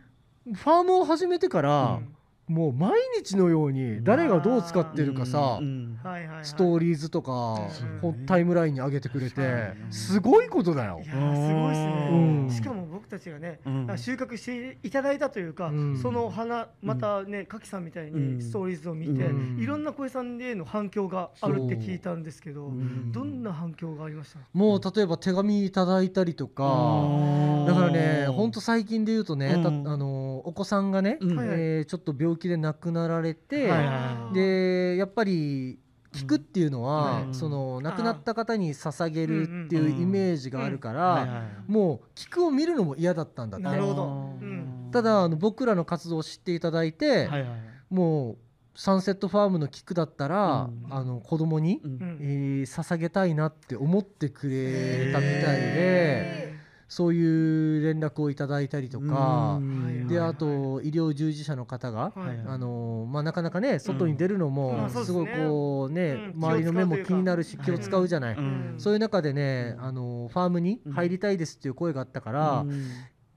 [0.53, 2.07] ファームを始めてからうん
[2.53, 5.59] もう毎日のように誰がどう使ってるかさ。
[6.43, 7.69] ストーリーズとか
[8.27, 11.01] タイムラインに上げてくれてうんすごいことだよ。
[11.03, 11.07] い。
[11.07, 12.47] やーすごいですうん。
[12.47, 12.53] ね。
[12.53, 13.97] しかも僕たちがね、うん。
[13.97, 15.97] 収穫していただいたというか、うん。
[15.97, 18.37] その花またね、かきさんみたいうん。
[18.37, 19.59] にストーリーズを見て、うん。
[19.59, 22.71] いろんな声さんへの反響があるって聞いたんですけど、う。
[22.71, 24.39] んどんな反響がありました？
[24.53, 26.63] もう例えば手紙いただいたりとか
[27.67, 29.57] だからねほんと最近で言うとねあ
[29.97, 35.79] のお子さんがねえーちょっと病気で亡くなられてはいはでやっぱり
[36.13, 37.33] 聞くっていうのは、うん。
[37.33, 44.05] その亡くなった方に捧げるっていうイメージがあるから、もう聞くを見るのも嫌だったんだってなるほど。
[44.39, 44.89] ううん。
[44.91, 47.47] ただあの僕らの活動を知っていただいて、はいはい
[47.89, 48.37] もう
[48.75, 50.93] サンセットファームの菊だったら、うん。
[50.93, 51.91] あの子供に、うん。
[51.91, 56.52] うんえー捧げたいなって思ってくれたみたいでへ
[56.87, 59.57] そういう連絡をいただいたりとか。
[59.59, 60.07] うん。
[60.07, 64.53] ではいあと医療従事者の方が、はいあのまあ、なかなかね外に出るのうん。
[64.53, 66.43] もすごいこうねうん。
[66.43, 68.75] 周りの目も気になるし気を使うじゃない、うん。
[68.77, 69.85] そういう中でねうん。
[69.85, 72.85] あのファームに入りたいですっていう声があったから、うん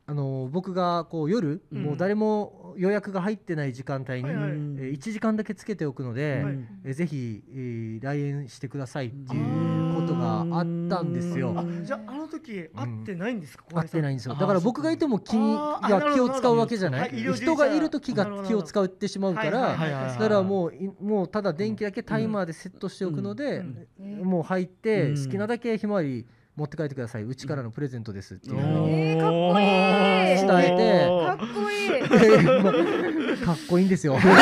[0.08, 1.82] あの僕がこう夜、うん。
[1.82, 4.42] もう誰も予約が入ってない時間帯に、はいはい。
[4.44, 6.58] えー1時間だけつけておくので、はい。
[6.84, 11.54] えーぜひ、えー来園してくださいっていうことがあったんですよ。
[11.56, 13.64] あじゃああの時会ってないんですか？
[13.74, 14.36] 合ってないんですよ。
[14.36, 15.54] だから僕がいても気にい
[15.90, 18.48] や気を使うわけじゃない、はい人がいる時がなるほど。
[18.48, 23.64] 気を使ってしまうから、はいだからもういもうただ電気だけタイマーでセットしておくので、
[23.98, 24.22] うん。
[24.22, 25.24] もう入ってうん。
[25.24, 26.24] 好きなだけひまわり
[26.56, 27.22] 持って帰ってください。
[27.24, 30.46] うちからのプレゼントですっていうのをえーかっこいい。
[30.46, 31.06] 伝えて。
[31.26, 32.44] かっこいい。
[32.62, 34.18] まあかっこいいんですよ。
[34.18, 34.36] そんな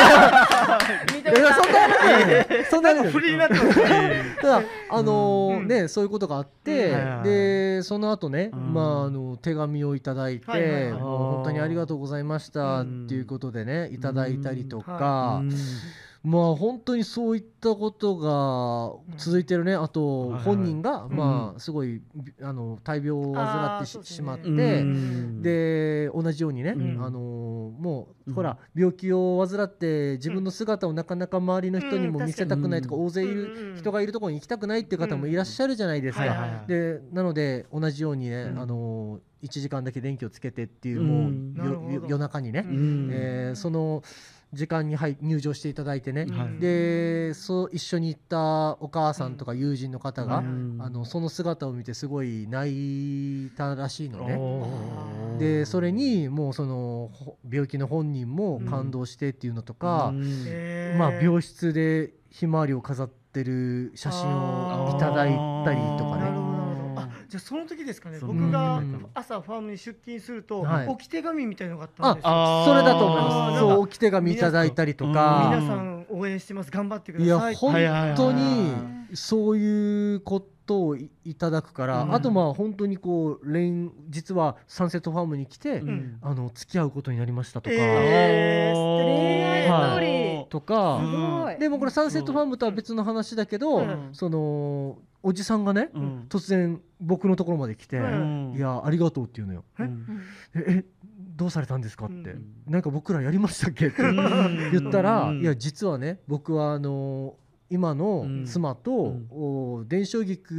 [1.55, 4.23] ことないねそんなことなってますね。
[4.41, 5.67] ただあのーうん。
[5.67, 8.73] ねそういうことがあって、でその後ね、うん。
[8.73, 10.93] まああの手紙をいただいて、はいはいはい。
[10.93, 11.01] もう
[11.35, 15.49] 本当にありがとうございましたっうんていうことでねいただいたりとか、うん。
[15.49, 15.53] は
[16.25, 19.75] まあ本当にそういったことが続いてるね。
[19.75, 21.15] あと本人が、ん。
[21.15, 22.01] まあすごい
[22.41, 25.41] あの大病を患ってし,、まって、うん。
[25.43, 27.03] で同じようにね、うん。
[27.03, 36.63] あのもう、うんほら病気を患って自分の姿をなかなか周りの人にも見せたくないとか、うん大勢いる人がいるところに行きたくないっていう方もいらっしゃるじゃないですか。
[36.67, 38.59] でなので同じようにね、うん。
[38.59, 41.53] あの1時間だけ電気をつけてっていう、うん。
[41.53, 43.09] もう夜中にね、うん。
[43.11, 44.01] えーその
[44.53, 46.59] 時間に入入場していただいてね、はい。
[46.59, 50.77] でそう一緒に行ったお母さんとか友人の方が、うん。
[50.79, 55.39] あのその姿を見てすごい泣いたらしいのね。
[55.39, 60.23] でそれにもうそのほ病気の本人も感動してっていうのとか、うん。
[60.47, 65.29] えーまあ、病室でひまわりを飾ってる写真をいただい
[65.65, 66.44] たりとかね
[67.27, 69.05] じゃあその時ですかね僕がうん。
[69.13, 70.87] 朝ファームに出勤すると、はい。
[70.87, 72.65] 置き手紙みたいのがあったんあですよ。
[72.65, 73.59] それだと思います。
[73.59, 76.71] そう置き手紙いただいたりと皆か皆さん応援してます。
[76.71, 77.55] 頑張ってくいやださい。
[77.55, 77.85] 本はい。
[77.85, 78.15] はいはい。
[78.15, 78.73] 当に
[79.13, 82.13] そういうことをいいただくから、うん。
[82.13, 86.17] あとまあ本当にこう恋実はサンセットファームに来て、うん。
[86.21, 90.47] あの付き合うことになりましたとか、えー恋愛ストーリー。
[90.47, 91.59] とか、うんすごい。
[91.59, 94.09] でもこれサンセットファームとは別の話だけど、うん。
[94.13, 96.25] そのおじさんがね、うん。
[96.29, 98.53] 突然僕のところまで来て「うん。
[98.55, 99.63] いやありがとう」って言うのよ。
[99.79, 100.05] うん。
[100.53, 100.63] え？
[100.67, 100.85] え
[101.35, 102.45] どうされたんですかって、うん。
[102.69, 103.87] なんか僕らやりましたっけ？
[103.87, 104.71] ってうん。
[104.71, 105.41] 言ったら、うん。
[105.41, 107.35] いや実はね僕はあの
[107.67, 109.27] 今の妻と、うん。
[109.31, 110.53] お伝承劇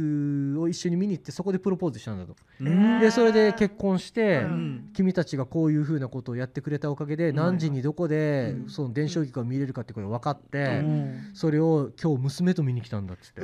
[0.57, 2.35] を一緒に見に行ってそこでプロポーズしたんだと。
[2.59, 2.99] うん。
[2.99, 4.89] でそれで結婚して、うん。
[4.93, 7.35] 君たちがこういうふうなことをやってくれたおかげで、ん。
[7.35, 8.69] 何時にどこで、うん。
[8.69, 11.31] その伝承劇を見れるかってことが分かって、うん。
[11.33, 13.41] それを今日娘と見に来たんだっつって。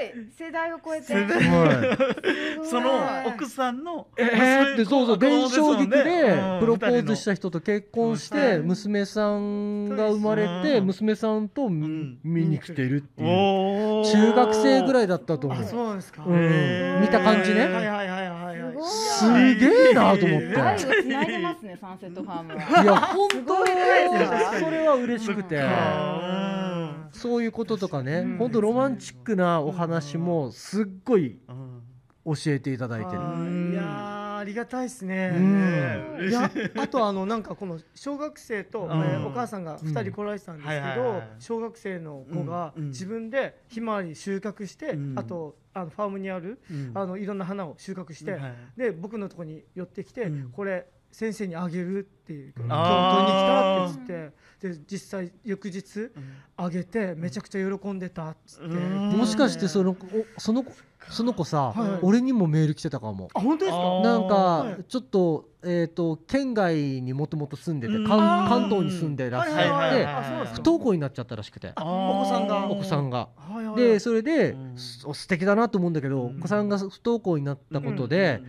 [0.00, 1.14] い世代を超えて。
[2.64, 2.90] その
[3.26, 10.86] 奥さんのえー、ってそうそう伝承劇でプロポーズしした人と結婚しはいて娘さんが生まれてうん。
[10.86, 12.18] 娘さんとん。
[12.22, 14.04] 見に来てるっていう。
[14.04, 15.64] 中学生ぐらいだったと思あう。
[15.64, 17.64] そうですか、見た感じね。
[17.66, 18.74] はいはいはいはいはい。
[18.84, 20.60] すごいすげえなと思って。
[20.60, 22.82] 愛をつないでますねサンセットファームは。
[22.82, 23.70] いや本当に
[24.60, 25.60] それは嬉しくて
[27.12, 28.18] そういうこととかね。
[28.18, 31.82] うん本当ロマンチックなお話もすっごいうん。
[32.24, 33.18] 教えていただいてる。
[33.18, 33.74] い。
[33.74, 36.28] やーありがたいですね、うん。
[36.28, 38.90] いや あとあのなんかこの小学生と、うん。
[38.90, 45.18] えーお母さんが2人来られてたんですけど小学生の子が自分でひまわり収穫して、うん。
[45.18, 46.92] あとあのファームにあるうん。
[46.94, 50.50] あのいろんな花を収穫して、はいで僕のところに寄ってきて、うん。
[50.50, 54.09] これ先生にあげるっていううん今日取りに来たって言って
[54.60, 56.10] で実際翌日うん。
[56.56, 59.10] あげてめちゃくちゃ喜んでたっつって、うん。
[59.16, 59.96] もしかしてその
[60.36, 60.72] その子
[61.08, 61.98] その子さはい。
[62.02, 63.30] 俺にもメール来てたかも。
[63.32, 63.82] あ本当ですか？
[64.02, 64.76] なんはい。
[64.76, 68.06] かちょっと,、えー、と県外にもともと住んでてうん。
[68.06, 68.18] 関
[68.48, 71.72] 関東に住んでらっしはいはいはいゃって不登校になっちゃったらしくて。
[71.78, 72.66] お子さんが。
[72.68, 73.28] お子さんが。
[73.36, 74.76] はいはいはいでそれで、うん。
[74.76, 76.38] そ素敵だなと思うんだけど、うん。
[76.38, 78.42] お子さんが不登校になったことで、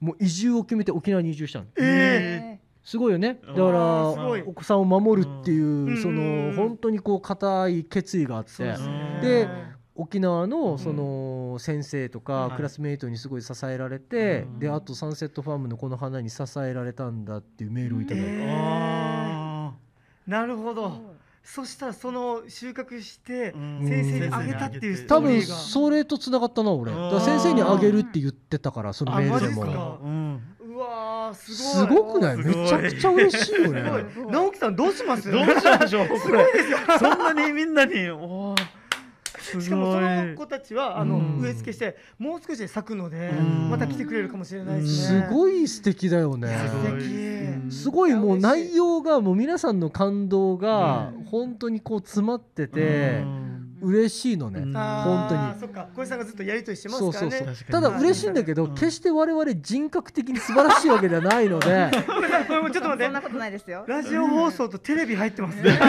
[0.00, 1.66] もう移住を決めて沖縄に移住したの。
[1.78, 3.38] えすごいよね。
[3.46, 4.08] だかうら
[4.46, 6.02] お子さんを守るっていう、うん。
[6.02, 9.18] その本当にこう固い決意があって、ですね。
[9.22, 9.48] で
[9.94, 12.56] 沖縄のその先生とかはい。
[12.56, 14.58] クラスメイトにすごい支えられて、うん。
[14.58, 19.72] であとサンセットファームのこの花に支えられたんだっていうメールをいただいて、えーあ
[20.26, 21.18] なるほど。
[21.42, 23.86] そしたらその収穫してうん。
[23.88, 26.92] 先生にあげたっていうス多分それとつながったな俺。
[27.20, 30.40] 先生にあげるって言ってたからそのメールでも
[31.34, 31.96] すすごい。
[31.96, 32.36] ごくない？
[32.36, 33.82] すごいめちゃくちゃ嬉しいよすね
[34.16, 34.26] ごい。
[34.32, 35.30] 直樹さんどうします？
[35.30, 36.08] どうしましょう？
[36.08, 36.44] これ。
[36.98, 38.08] そんなにみんなに。
[38.10, 38.54] お
[39.60, 43.70] しかもその子たちはあのうん植え付けしてもう少しで咲くのでうん。
[43.70, 45.26] また来てくれるかもしれないですね。
[45.26, 46.58] すごい素敵だよね。
[47.70, 51.24] 素すごいもう内容がもう皆さんの感動がうん。
[51.24, 53.47] 本当にこう詰まっててうん
[53.80, 54.60] 嬉しいのね。
[54.60, 54.76] うん。
[54.76, 55.40] あ本当に。
[55.40, 55.88] ーそっか。
[55.94, 57.30] 小石さんがずっとやりとりしてますそうからね。
[57.30, 57.84] そうそう確かに。
[57.84, 58.74] ただ嬉しいんだけどうん。
[58.74, 61.90] 決して我々人格的に素晴らしいわけではないので。
[62.46, 63.04] これもちょっと待って。
[63.04, 63.84] そんなことないですよ。
[63.86, 65.78] ラジオ放送とテレビ入ってますね。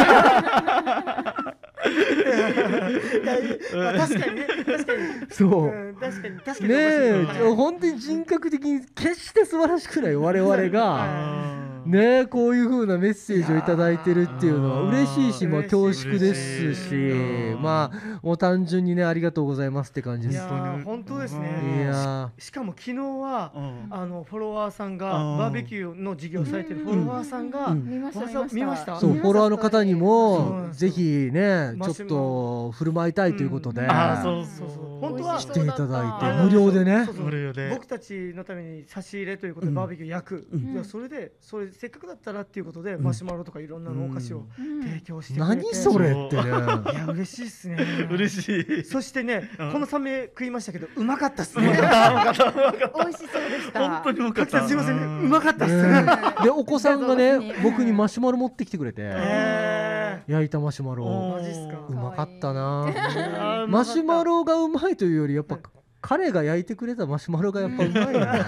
[3.73, 4.99] まあ確かにね、確かに。
[5.31, 5.65] そう。
[5.67, 6.69] うん確かに、確かに。
[6.69, 7.25] ねえ
[7.55, 10.83] 本当に人格的に決して素晴らしくない我々が。
[10.83, 11.58] は
[11.89, 20.39] ねえこういう風なメッセージをいただいてるっていうのは嬉しいしまあ恐縮です嬉しまあもう単純にねありがとうございますって感じです。
[20.39, 21.85] ー本当ですいね。
[21.85, 23.87] やしかも昨日はうん。
[23.89, 25.37] あのフォロワーさんがうん。
[25.39, 27.83] バーベキューの事業されてるフォロワーさんがうん。
[27.85, 28.93] 見ましたわざ見ました。
[28.93, 31.01] ーそうフォロワーの方にそうもぜひ
[31.33, 33.81] ねちょっと振る舞いたいということで。
[33.81, 33.89] うん。
[33.89, 34.99] あーそうそうそうそう。
[34.99, 37.05] 本当は来ていただいあて無料でね。
[37.05, 37.69] そうそう無料で。
[37.71, 40.47] 僕たちのために差し入れということでバーベキュー焼く、
[40.83, 44.83] それでそれせっかくだったらっていうことで、マシュマロとかいろんなのお菓子をうん。
[44.83, 46.43] 提供してくれて、何それってね。
[46.43, 46.45] い
[46.93, 47.77] や嬉しいっすね。
[48.11, 48.83] 嬉しい。
[48.83, 49.71] そしてね、うん。
[49.71, 51.67] このサメ食いましたけどうまかったっすね。
[51.67, 53.79] 美味しそうでした。
[53.79, 55.19] 本当に向かかきったすいませんねん。
[55.21, 56.05] うまかったっすね、ね
[56.43, 61.05] でお子さんがねうん僕にマシュマロ持ってきてくれてえ焼いたマシュマロ。
[61.05, 61.79] おーマジっすか。
[61.87, 65.57] うまかったなーマシュマロがうまいというよりやっぱ
[66.01, 68.41] 彼が焼いてくれたマシュマロがやっぱうまいよね。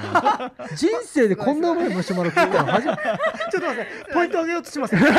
[0.76, 3.04] 人生でこんなうまいマシュマロ食ったの初めて。
[3.04, 5.14] ちょっと待ってポイント上げようとしますちょっと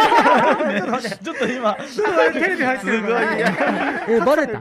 [0.91, 1.77] 待ってちょっと今
[2.33, 3.13] テレビ入ってるすごい
[4.17, 4.59] えバレた？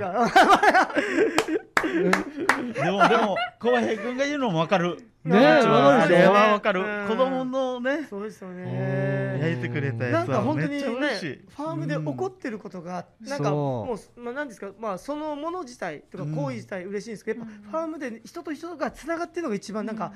[2.83, 6.31] でもでも浩平君が言うのもわかるねえ気持ちはわかるでしょ？
[6.31, 6.81] あれはわかる。
[6.81, 7.07] うん。
[7.07, 8.07] 子供のね。
[8.09, 11.39] そうですよ焼ねいてくれたなんかやつは本当にねめっちゃ美味しい。
[11.55, 20.11] ファームで起こってることが、なんかもう、まあ、なんですか、まあ、そのもの自体とかうん行為自体嬉しいんですけど、やっぱファームで人と人がつながってるのが一番なんか、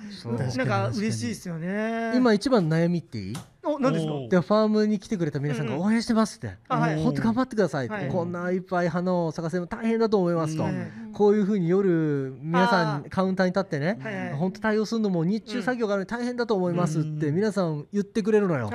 [0.55, 2.13] なんか嬉しいですよね。
[2.15, 3.37] 今一番の悩みっていい？
[3.63, 4.11] お、何ですか？
[4.29, 7.03] でファームに来てくれた皆さんがうんうん応援してますって、あはい。
[7.03, 8.09] 本当頑張ってくださいって、はい。
[8.09, 11.11] こんないっぱい花を咲かせるの大変だと思いますと、うん。
[11.13, 14.33] こういうふうに夜皆さあんカウンターに立ってね、はいはい。
[14.33, 17.35] 本当対応するのも日中作業があるのに大変だと思いますってうん。
[17.35, 18.71] 皆さん言ってくれるのよ。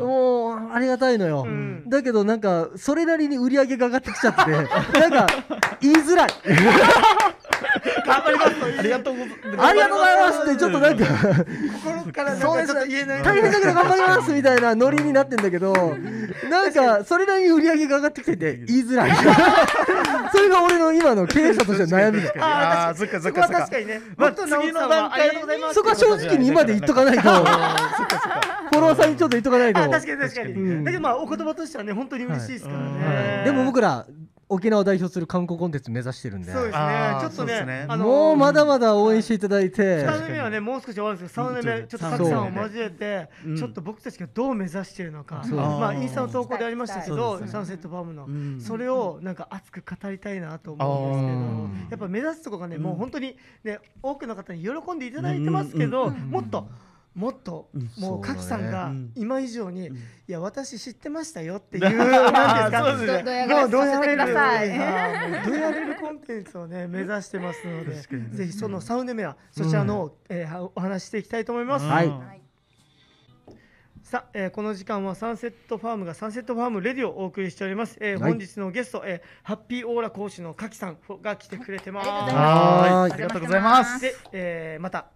[0.00, 1.84] もうありがたいのよ、うん。
[1.88, 4.50] だけどなんかそれなりに売り上げが上がってきちゃって。
[4.50, 5.26] なんか
[5.80, 6.28] 言いづらい
[8.06, 8.60] 頑張ります。
[8.60, 9.66] とありがとうございます。
[9.66, 11.04] ありがとうございますってちょっとなんか
[11.84, 13.22] 心からなんそうですかちょっと言えない。
[13.22, 15.72] 大変だけど頑張りますみたいなノリになってんだけど
[16.50, 19.12] なんかそれなりに売り上げが上がってきてて言いづらい。
[20.32, 22.22] それが俺の今の経営者としての悩み。
[22.22, 24.00] だあーあーそっかそそこはっかそっか確かにね。
[24.16, 25.30] まあ次の段階
[25.72, 29.80] そこは正直に今で言っとかないとフォロワーさんにちょっと言っとかないと。
[29.82, 30.84] あ確かに確かに、うん。
[30.84, 34.04] だけどまあお言葉としてはね本当に嬉しいですからね、はいでも僕ら
[34.48, 36.52] 沖縄を代表する観光コンテンツ目指してるんで。
[36.52, 37.16] そうですね。
[37.20, 37.86] ちょっとねね。
[37.88, 40.06] あのもうまだまだ応援していただいて。
[40.06, 41.18] 3年目はねもう少し終わる。
[41.18, 43.56] んですけど3年目ちょっとたくさんを交えてうん。
[43.56, 45.56] ちょっと僕たちがどう目指しているのか、そう。
[45.56, 47.46] まあインスタの投稿でありましたけそうですね。
[47.46, 48.60] どサンセットファームの、うん。
[48.60, 52.82] それをなんか熱く語りたいなと思うんですけどやっぱ目指すとこがね、うん。
[52.82, 56.12] もう本当にね多くの方に喜んでいただいてますけど、うん。
[56.30, 56.68] もっと
[57.16, 58.34] もっとうんもうそうだね。
[58.34, 59.12] 柿さんがうん。
[59.16, 59.96] 今以上に、うん。
[59.96, 63.22] いや私知ってましたよっていう なんですかそうですね。
[63.22, 64.68] どやがらせさせてください。
[64.68, 64.78] もう
[65.46, 71.86] どやれるコンテンツをね 目指してますのでぜひそのサウンド目はそちらのを、えお話ししていきたいと思います、
[74.02, 78.32] さあ、えーこの時間はサンセットファームがサンセットファームレディをお送りしております、えーはい。
[78.32, 82.08] 本日のゲスト、えーハッピーオーラ講師の柿さんが来てくれてます。
[82.10, 83.00] ありがとうございます。
[83.00, 83.12] はい。
[83.12, 84.00] ありがとうございます。
[84.00, 85.06] で、えーまた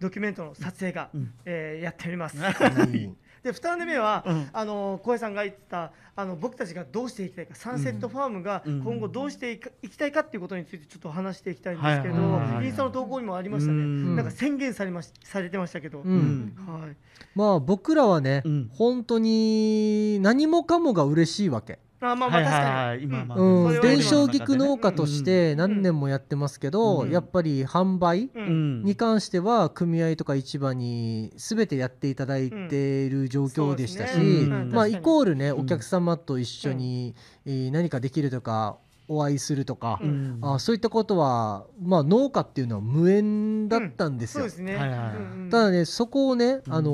[0.00, 1.32] ドキュメントの撮影が、うん。
[1.44, 2.36] えーやっております。
[2.36, 4.48] う んで2人目は、うん。
[4.52, 8.82] あの小江さんが言ってたあの僕たちがどうしていきたいかサンセットファームがうん。
[8.82, 12.22] 今後どうしていかいきたいかっていうことについてちょっと話していきたいんですけど、はい。
[12.22, 12.32] はい。
[12.32, 12.54] はい。
[12.56, 14.16] はいインスタの投稿にもありましたね、うん。
[14.16, 16.54] なんか宣言されましされてましたけど、うん。
[16.66, 16.96] はい、
[17.34, 18.68] まあ僕らはね、うん。
[18.72, 23.66] 本当に何もかもが嬉しいわけ、あまあまあ確かに、はい今まあうん。
[23.66, 27.10] それは伝承菊農家として何年もやってますけど、うん。
[27.10, 34.72] やっぱり販売に関しては組合とか市場に全てやっていただいている状況でしたし、そうですねうん。
[34.72, 35.60] まあ、イコールねうん。
[35.60, 40.38] お客様と一緒に、えー何かできるとかお会いするとか、うん。
[40.40, 44.44] あそういったことは、まあ、農家っていうのは無縁だったんですよ。
[44.44, 46.74] そうですね、はいはいうんうんただねそこをね、うん。
[46.74, 46.90] あの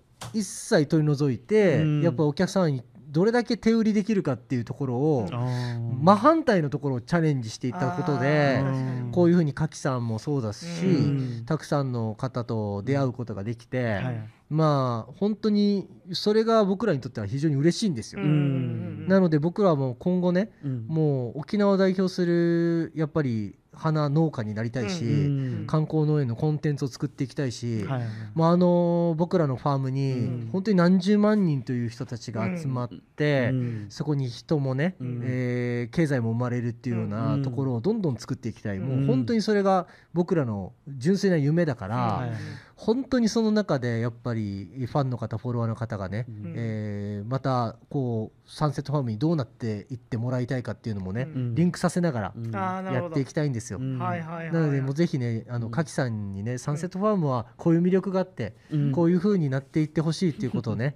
[0.00, 2.02] ー一切取り除いて、うん。
[2.02, 2.82] やっぱお客さんに
[3.14, 5.28] どれだけ手売りできるかっていうところを、
[6.02, 8.60] 真反対のところをチャレンジしていったことで
[9.12, 11.44] こういうふうに柿さんもそうだし、うん。
[11.46, 14.28] たくさんの方と出会うことができて、はい。
[14.50, 18.20] まあ本当にそれが僕らにとっては非常に嬉しいんですよ。
[18.20, 20.86] なので僕らはもう今後ねうん。
[20.88, 28.02] もう沖縄を代表するやっぱり花農家になりたいし、うん観光農園のコンテンツを作っていきたいし、はい
[28.34, 30.48] まあ、あの僕らのファームにうん。
[30.52, 33.86] 本当に何十万人という人たちが集まって、うん。
[33.88, 35.22] そこに人もね、うん。
[35.24, 37.42] えー経済も生まれるっていうよううなん。
[37.42, 38.98] ところをどんどん作っていきたい、うん。
[39.00, 42.30] もう本当にそれが僕らの純粋な夢だから、はい。
[42.76, 46.54] 本当にその中でやっぱりファンの方フォロワーの方がね、うん。
[46.56, 51.54] えーまたこうサンセットファームにどうなっていってもらいたいかっていうのもね、うん。
[51.54, 53.78] リンクさせながらやっていきたいんですよ。
[53.78, 53.98] うん。
[53.98, 55.72] なのでもうぜひねあのうん。
[55.72, 58.92] 柿さんにねサンセットファームはこういう魅力があって、うん。
[58.92, 60.94] こういう風になっていってほしいっていうことをね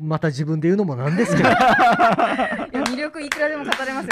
[0.00, 1.48] また自分で言うのもなんですけど。
[1.50, 4.10] いや魅力いくらでも語れますよ。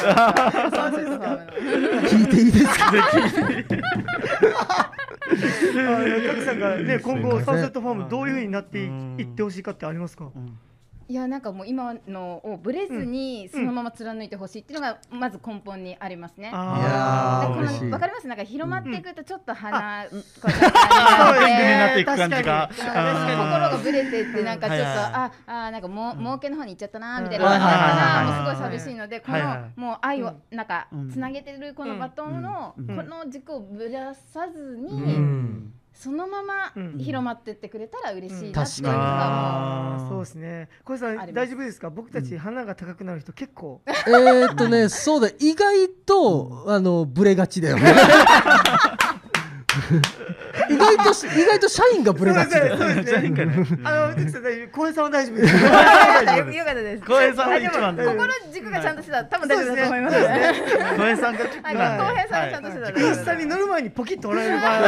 [2.09, 2.91] 聞いていいですか？
[5.31, 10.31] あいや柿さんがね今後サンセットファームどういうふうになっていってほしいかってありますか？
[10.35, 10.59] うん
[11.11, 16.51] いやなんかもう今のをブレずにそのまま貫いてほしいっていうのがまず根本にありますね。
[16.53, 16.79] あー。
[16.79, 17.91] いやー嬉しい。
[17.91, 18.29] わかります？
[18.29, 22.69] なんか広まっていくとちょっと鼻、こうそうですになってねいく感じが。
[22.69, 25.03] 確かに心確かにがブレてってなんかちょっと、はいはい。
[25.15, 28.45] ああなんかもう儲けの方に行っちゃったなみたいうんなはいはいはいがはい。
[28.45, 29.39] もうすごい寂しいのでこの
[29.77, 30.57] もう愛をうん。
[30.57, 31.11] なんかうん。
[31.11, 32.87] つなげてるこのバトンのうん。
[32.87, 36.97] この軸をぶらさずうにんそのままうん。
[36.99, 38.95] 広まってってくれたら嬉しいなっていうの確かに。
[38.95, 40.69] がそうですね。
[40.85, 41.91] 小井さん大丈夫ですか？
[41.91, 43.81] 僕たち鼻が高くなる人結構。
[43.87, 45.29] えーっとねそうだ。
[45.41, 47.91] 意外とあのブレがちだよね。
[47.91, 47.93] 意
[50.79, 53.53] 外と 意外と社員がブレがちですじゃあいいんかね。
[53.85, 55.55] あの徳さん大丈夫小井さんは 大丈夫です。
[56.59, 57.05] よかったです。
[57.05, 60.17] 浩平さんは一番あでも心軸がちゃんとしてたら多分大丈夫だと思います。
[60.19, 60.23] 小
[61.03, 64.79] 平さんがちょっと浩平さんがちゃんとしてたインスタに乗る前にポキッと笑える場合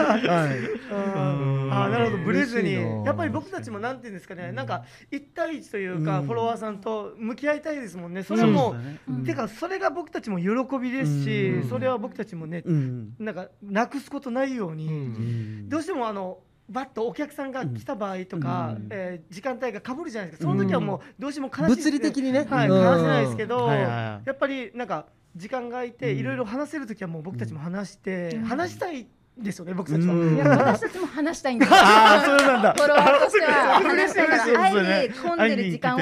[0.00, 2.24] あーなるほど。
[2.24, 2.74] ブレずに。
[3.04, 4.52] やっぱり僕たちもなんていうんですかね。
[4.52, 6.26] なんか一対一というかうん。
[6.26, 8.22] フォロワーさんと向き合いたいですもんね。
[8.22, 9.00] それはもそうですね。
[9.22, 11.68] うてかそれが僕たちも喜びですしうん。
[11.68, 13.14] それは僕たちもねうん。
[13.18, 15.68] なんかなくすことないよううにん。
[15.68, 18.88] どうしてもあのバッとお客さんが来た場合とか、うん。
[18.90, 20.48] えー時間帯がかぶるじゃないですか。
[20.50, 22.46] その時はもうどうしても悲しい物理的にね。
[22.48, 22.80] はい、うん。
[22.82, 24.26] 話せないですけど、はいはいはい。
[24.26, 26.18] やっぱりなんか時間が空いてうん。
[26.18, 28.44] いろいろ話せる時はもう僕たちも話して、うん。
[28.44, 29.06] 話したい
[29.38, 30.14] ですよね僕たちは。
[30.14, 30.36] うん。
[30.36, 31.76] いや私たちも話したいんですよ。
[31.78, 32.72] ああそうなんだ。
[32.72, 35.98] フォロワーとしては話したいからあえて混んでる時間を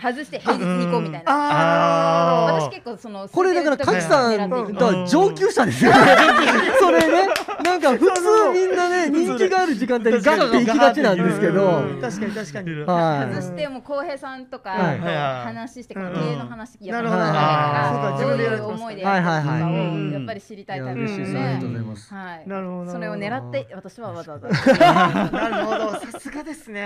[0.00, 1.26] 外して平日に行こうみたいな。
[1.26, 2.62] あー。
[2.62, 5.98] 私結構そのこれだから柿さん狙っていくだから上級者ですよね。
[6.78, 7.28] それね
[7.66, 11.78] なんか普通みんなね人気がある時間帯にガッて行きがちなんですけど。
[11.78, 12.70] うん確かに確かに。
[12.82, 17.20] は外しても浩平さんとか話して経営の話やっぱりなるほど。
[17.20, 20.08] はいそうか自どういう思いでやってるのはいはいかはい。
[20.08, 21.38] をやっぱり知りたいタイプですです。
[21.38, 21.88] ありがとうございね。
[21.90, 22.14] ます。
[22.14, 22.48] はい。
[22.48, 22.92] なるほど。
[22.92, 24.48] それを狙って私はわざわざ。
[24.48, 26.00] なるほど。
[26.00, 26.80] さすがですね。
[26.80, 26.84] い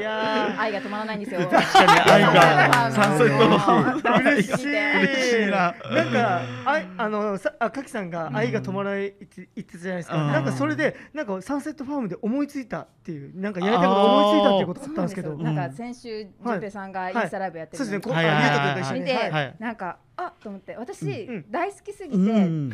[0.00, 0.60] やー。
[0.60, 1.40] 愛が止まらないんですよ。
[1.48, 2.10] 確かに。
[2.10, 2.90] 愛が。
[2.92, 5.02] サンセットの嬉しい。
[5.04, 5.74] 嬉しいな。
[5.90, 10.16] なんか、あい、あの、さ、あ、かきさんが愛が止まらないって言ってたじゃないですか。
[10.16, 10.32] うん。
[10.32, 15.30] なんか、それで、なんか、サンセットファームで思いついたっていう、なんか、やりたいこと思いついたっていうことだったんですけど。
[15.30, 15.54] なんですよ。
[15.54, 18.26] なんか先週ジュンペさんがインスタライブやってるのそうですね、こう、はい。
[18.26, 19.00] はい。
[19.00, 19.56] 見て、はいはい。
[19.58, 21.50] なんかあと思って私、うん。
[21.50, 22.72] 大好きすぎて、うん。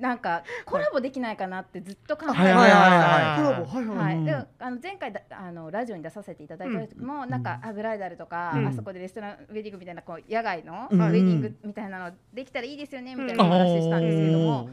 [0.00, 2.52] なんかコラボできないかなってずっと考えてて、はい。
[2.52, 2.70] はい。
[2.70, 2.70] はい。
[2.70, 3.44] はい。
[3.44, 3.86] コラボ、はい。
[3.86, 3.98] はい。
[3.98, 4.24] はい、うん。
[4.24, 8.66] であの前回だあのラジオに出させていただいた時も、なんかあブライダルとか、うん。
[8.66, 11.00] あそこでレストランウェディングみたいなこう野外の、うん。
[11.00, 14.70] ウェディングみたいなのできたらいいですよねみたいな話したんですけども、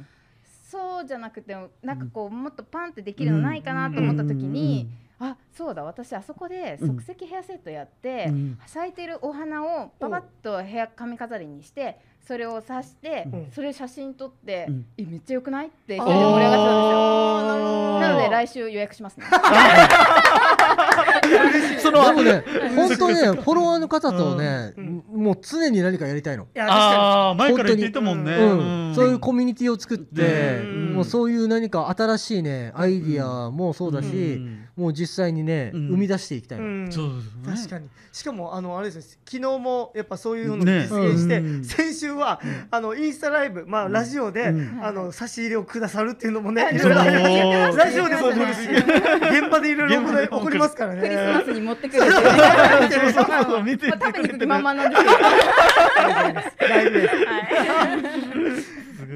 [0.76, 8.60] そうじゃなくてもなんかこうもっとパンってできるのないかなと思った時に、あそうだ私あそこで即席ヘアセットやって、うん。
[8.66, 13.52] 咲いてるお花をパパッと部屋髪飾りにしてそれを刺して、うん。
[13.52, 14.86] それ写真撮って、うん。
[14.98, 18.00] えめっちゃ良くないって一人で盛り上がってたんですよ。
[18.00, 19.26] なので来週予約しますね。
[21.80, 22.44] そのでもね
[22.76, 25.04] 本当ねフォロワーの方とねうん。
[25.16, 26.48] もう常に何かやりたいの。
[26.58, 28.34] ああ前から言っていたもんね。
[28.34, 30.94] うん、そういうコミュニティを作って、うん。
[30.96, 35.88] もうそういう何か新しいねアイディアもそうだし、うんもう実際にね、うん。
[35.88, 36.92] 生み出していきたいうん。
[36.92, 37.56] そうですね。
[37.56, 37.90] 確かに。
[38.12, 40.88] しかもあのあれですね昨日もやっぱそういうのがね。
[40.90, 41.64] 実現して、うん。
[41.64, 44.84] 先週は、あのインスタライブまあラジオで、うん。
[44.84, 51.02] あの差し入れをくださるっていうのもね、ラジオでも起こるし 現場でいろいろ起こりますからね。
[51.02, 52.04] クリスマスに持ってくる。
[52.04, 53.14] っていう。
[53.14, 53.26] そう。
[53.26, 53.44] そう。
[53.44, 53.64] そう。
[53.64, 55.04] 見てまあ食べに行く気満々なんです
[56.58, 56.70] けど。
[56.70, 57.14] ライブでは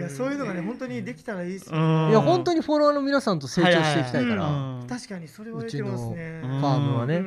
[0.10, 2.10] そういうのがね本当にできたらいいですよ、うん。
[2.10, 4.88] いや本当にフォロワーの皆さんと成長していきたいから、はいはいうん。
[4.88, 6.42] 確かにそれは言ってますね。
[6.44, 7.20] うちのファームはね、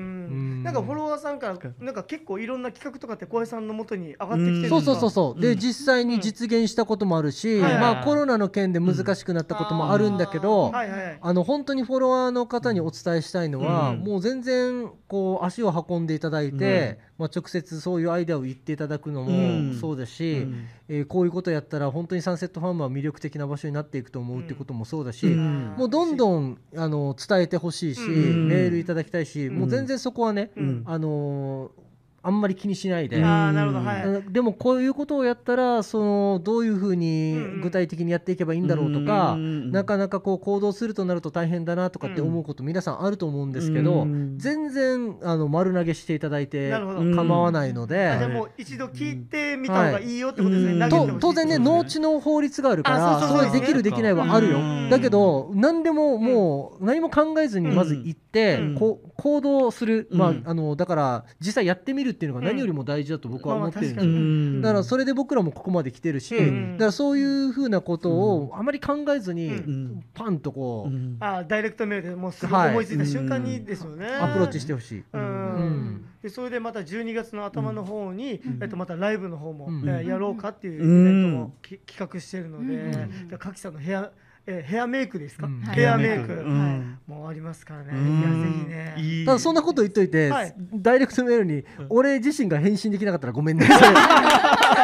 [0.63, 4.81] なんかフォロワーさんからなんか結構いろんな企画とかって小林さんのもとに上がってきてるんですか？
[4.81, 5.59] そうそうそうそう、でうん。
[5.59, 14.01] 実際に実現したこともあるし、まあコロナの件で難しくなったこともあるんだけど、はいはいあの本当にフォロワーの方にお伝えしたいのは、うん。
[14.01, 19.69] もう全然こう足を運んでいただいて、まあ、直接そういうアイデアを言っていただくのうん。
[19.73, 20.67] もそうだし、うん。
[20.89, 25.75] えーこういうことやったら本当にサンセットファームは魅力的な場所になっていくと思うってこともそうだし、うん。
[25.79, 28.49] もうどんどんあの伝えてほしいし、うん。
[28.49, 30.83] メールいただきたいし、んもう全然そこはね、うん。
[30.87, 31.82] あのー
[32.25, 33.23] あんまり気にしないで。
[33.25, 34.33] ああなるほどはい、うん。
[34.33, 37.61] でもこういうことをやったらそのどういうふうにうんうん。
[37.63, 44.39] 具体的にやっていけばいいんだろうとか、うんなかなかこう行動するとなると大変だなとかって思うこと皆さんあると思うんですけど、うん。
[44.39, 50.91] 全然あの丸投げしていただいて構わないので、あじゃあもう一度聞いてみた方がいいよってことですね、はい。
[50.91, 51.59] と当然ね。
[51.59, 54.59] 農地の法律があるからあそれできるできないはあるよ。
[54.59, 58.75] うんだけど何でももう何も考えずにまず行って、うん。
[58.75, 70.05] こう行動する、まあうんあのだから実際やってみるっていうのが何よりも大事だと僕は思ってるんですよ、うんだからそれで僕らもここまで来てるし、うんだからそういうふうなことをあまり考えずに、うん。
[70.15, 71.17] パンとこう、うん。
[71.21, 75.05] あダイレクトメールでもうすぐはい思いついた瞬間にですよね、アプローチしてほしい。
[75.13, 75.23] うん。
[75.23, 76.05] うん。
[76.23, 79.89] でそれでまた12月の頭の方に、えっと、またライブの方も、うん。
[79.89, 83.29] えーやろうかっていうイベントもき、企画してるので、うん。
[83.29, 84.11] でかきさんのヘア、
[84.47, 85.61] えーヘアメイクですか、うん。
[85.61, 86.99] ヘアメイク、うん。
[87.07, 88.19] もありますからね、うん。
[88.19, 89.19] いやぜひね。
[89.21, 89.27] いい。
[89.27, 90.55] ただそんなこと言っといて、はい。
[90.75, 93.69] ダイレクトメールに、俺自身が返信できなかったらごめんね。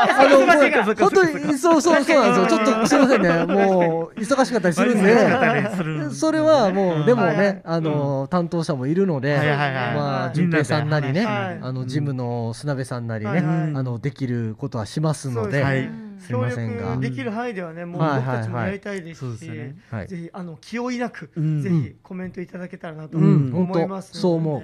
[0.03, 2.47] あの、もう本当に、そうそうそうなんですよ。
[2.47, 3.47] ちょっとすみませんね。
[3.47, 5.15] もう、忙しかったりするんで、
[5.85, 6.11] る。
[6.11, 10.35] それはもう、でもね、あの、担当者もいるので、まあ、はい。
[10.35, 15.91] 淳平さんなりね、はいあの、ジムの砂部さんなりね、あの、できることはしますので、すはい。
[16.19, 16.83] すいませんが。
[16.83, 19.75] 協力できる範囲ではね、もうはい僕たちもやりたいですし、ぜ
[20.09, 21.63] ひあの気負いなく、うん。
[21.63, 23.53] ぜひコメントいただけたらなとうん。
[23.55, 24.63] 思いますそう思う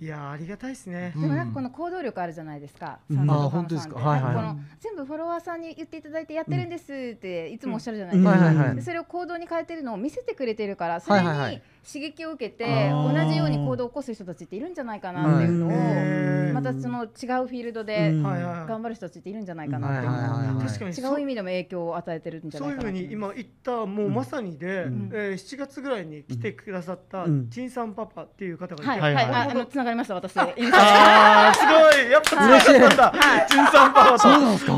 [0.00, 1.12] いやーありがたいですね。
[1.14, 1.22] うん。
[1.22, 3.00] でもなんかこの行動力あるじゃないですか。
[3.10, 3.30] うん。
[3.30, 3.96] あ本当ですか？
[4.00, 4.34] はいはい。
[4.34, 8.82] この全部フォロワーさんに言っていただいてやってるんですっていつもおっしゃるじゃないですか。
[8.82, 16.52] それを行動に変えてるのを見せてくれてるからそれに刺激を受けて同じように行動を起こす人たちっているんじゃないかなっていうのを、はい。
[16.52, 25.10] またその違うフィールドで頑張る人たちっているんじゃないかなっていうはいは違う意味でも影響を与えてるんじゃそうないいうかなとふうに今言ったもうまさにで、うん。
[25.12, 27.48] えー7月ぐらいに来てくださったうん。
[27.50, 29.14] 陳さんパパっていう方がいて、はい。
[29.14, 29.24] はい。
[29.24, 29.30] はい。
[29.30, 30.36] はいああの繋がりました私。
[30.38, 32.10] あーすごい。
[32.10, 33.12] やっぱ嬉しいんだ。
[33.48, 34.18] チンさんパパと。
[34.18, 34.72] そうなんですか。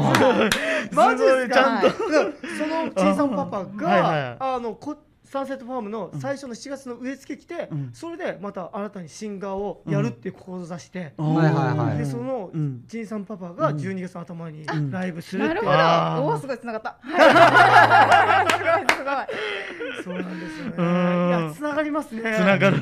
[0.93, 1.55] マジですか？
[1.55, 1.91] ちゃんと。
[1.91, 4.97] その陳さんパパが、はいはいあのこ
[5.33, 7.91] サンセットファームの最初の7月の植え付け来て、うん。
[7.95, 11.97] それでまた新たにシンガーをやるっていう志して、はいはいはい。
[11.97, 12.85] でそのうん。
[12.87, 14.91] 陳さんパパが12月の頭にん。
[14.91, 15.73] ライブするっていう、な
[16.13, 16.27] るほど。
[16.27, 16.99] おおすごい繋がった。
[17.01, 20.05] はい。
[20.05, 20.21] すごいすごい。
[20.21, 20.75] そうなんですよね。
[20.77, 20.85] うん。
[20.85, 22.21] いやつながりますね。
[22.21, 22.77] つながる。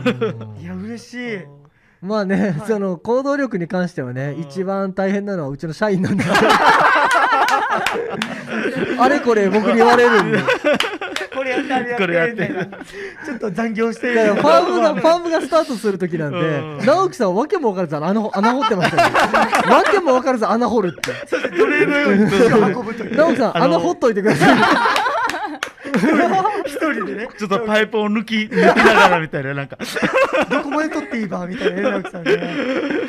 [0.60, 1.38] いや嬉しい。
[2.02, 2.66] まあね、はい。
[2.66, 4.40] その行動力に関してはね、うん。
[4.40, 6.34] 一番大変なのはうちの社員なんですよ。
[8.98, 10.38] あれこれ僕に言われるんで。
[11.78, 12.64] これやってあれやってこれやってみたいな
[13.26, 19.76] ちょっと残業してだからファームが、 ファームがスタートするときなんでう、ん直樹さんわけも分からず穴ほ穴掘ってましたよ。
[19.76, 21.12] わけも分からず穴掘るって。
[21.26, 24.56] そして奴隷のように土を運ぶという直樹さん、あの穴掘っといてください。
[26.66, 27.28] 一人でね。
[27.38, 29.78] ちょっとパイプを抜き抜きながらみたいななんか。
[30.50, 32.54] どこまで取っていいばみたいなね直樹さんね。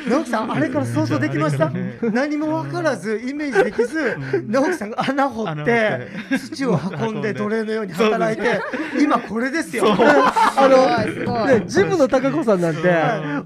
[0.10, 4.18] 直樹さんあれから想像できました、ね何も分からずイメージできず、
[4.48, 6.08] 直樹さんが穴掘って。
[6.38, 8.62] 土を運んで奴隷のように働いて
[9.00, 9.86] 今これですよ。
[9.88, 12.92] あの、ね、ジムの高子さんなんて、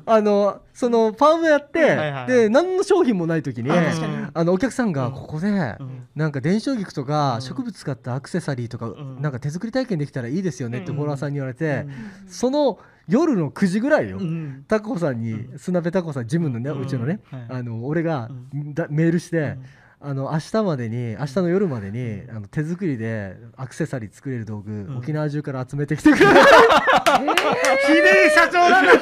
[0.05, 5.77] あの、そのファームやって、はいはいで、何の商品もないときに、あのお客さんがここで、ん。
[6.15, 7.41] なんか伝承菊とかうん。
[7.41, 9.21] 植物使ったアクセサリーとか、ん。
[9.21, 10.95] なんか手作り体験できたらいいですよねってうん。
[10.97, 11.85] フォロワーさんに言われて、
[12.27, 14.65] その夜の9時ぐらいよ、うん。
[14.67, 17.45] タコさんに、砂部タコさんジムのね、ううんちのね、はい。
[17.51, 18.29] あの俺が、
[18.73, 19.57] だメールして、
[20.01, 28.81] あの明日までに明日の夜までに、あの手作りでアクセサリー作れる道具、沖縄中から集めてきてくれ綺麗社長な。
[28.81, 28.93] んだ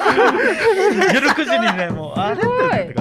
[1.12, 2.94] 夜9時にねもうあれ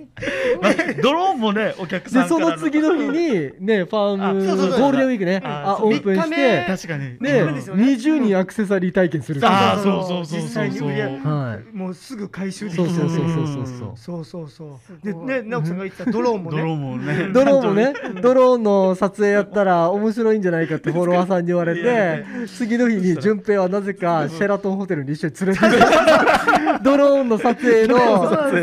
[1.02, 2.62] ドローンもねお客さでそんからの。
[2.62, 4.80] 次の日にねファームあそうそうそう。
[4.80, 7.04] ゴールデンウィークねああオープンして確かに。
[7.20, 7.42] ね。
[7.42, 10.40] 20人アクセサリー体験するあーそそううそうそうそう。
[10.42, 12.88] 実際にはいもうすぐ回収できる。
[12.88, 13.66] そうそうそうそうそう。
[13.96, 15.06] そうそうそう。
[15.06, 17.28] でね直樹さんが言ってたドローンもドローねンもね。
[17.32, 22.24] ドローンもね ドローンの撮影やったら面白いんじゃないかって フォロワーさんに言われて
[22.56, 27.96] 次の日に順平はなぜかシェラトンホテルに一緒に連れて行ってドローンの撮影の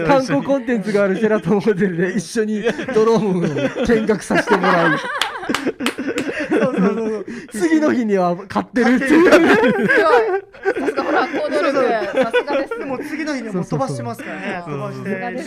[0.08, 2.64] 観光コンテンツがあるシェラトンホテルで一緒に
[2.94, 4.98] ドローンを見学させてもらう。
[6.50, 9.08] そうそうそう次の日には買ってるっていう。
[9.08, 10.50] すごい。
[10.80, 12.80] さすがほら行動力さすがです。
[12.80, 14.04] でも次の日にはもう飛ばして。
[14.04, 15.44] ますからね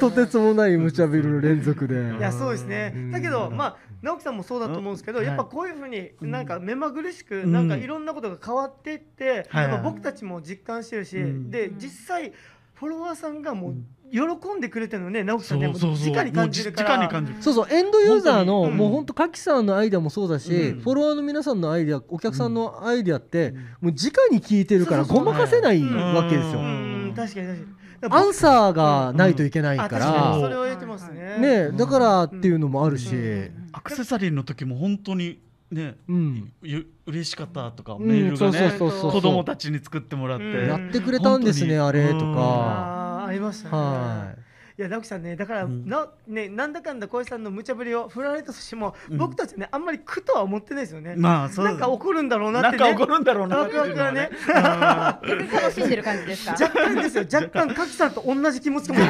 [0.00, 2.16] とてつもない無茶ビルの連続で。
[2.18, 2.92] いやそうですね。
[2.94, 5.24] うんだけどまあ直樹さんもそうだと思うんですけどうん。
[5.24, 7.52] やっぱこういうふうになんか目まぐるしくうん。
[7.52, 11.50] なんかいろんなことが変わっていってやっぱ僕たちも実感してるしうん。
[11.50, 12.32] で実際
[12.74, 13.74] フォロワーさんがもう
[14.12, 14.20] 喜
[14.56, 15.66] んでくれてるのね直樹さんね。
[15.74, 17.10] そうそう直に感じるから。
[17.40, 17.66] そうそう。
[17.70, 20.80] エンドユーザーのもう本当カキさんのアイデアもそうだし、うん。
[20.80, 27.12] フォロワーの皆さんのアイデアお客さんのアイデアって、もう直に聞いてるからごまかせないうんわけですよ、うん。
[27.16, 27.84] 確かに確かに。
[28.10, 31.38] アンサーがないといけないから、それは言ってますね。
[31.38, 33.68] ねだからっていうのもあるし、うん。
[33.72, 35.40] アクセサリーの時も本当に
[35.70, 36.52] ねうん。
[36.62, 38.06] ゆ嬉しかったとかうん。
[38.06, 40.44] メールがねそうそうそうそう子供たちに作ってもらって。
[40.44, 40.68] うん。
[40.68, 43.76] やってくれたんですね、あれとか、ありましたね。
[43.76, 44.40] はい。
[44.76, 45.88] いや直樹さんねだから、うん。
[45.88, 49.18] なねなんだかんだ小石さんの無茶ぶりを振られたとしても、うん。
[49.18, 52.84] 僕たちねあんまり苦とは思ってないですよね、まあそうなんか怒るんだろうなってね。
[52.84, 56.56] なんか起こるんだろうなワクっていうのはワクがね楽しんでる感じですか？
[56.60, 57.24] 若干ですよ。
[57.32, 59.00] 若干柿さんと同じ気持ちかも。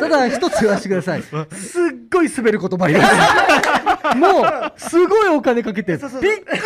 [0.00, 1.22] ただ一つ言わせてください。
[1.22, 1.42] すっ
[2.10, 4.16] ごい滑ることもあります。
[4.16, 6.10] もうすごいお金かけてびっく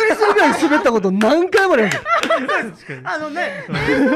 [0.09, 1.97] りそうするぐらい滑ったこと何回もあります。
[3.03, 3.65] あのね、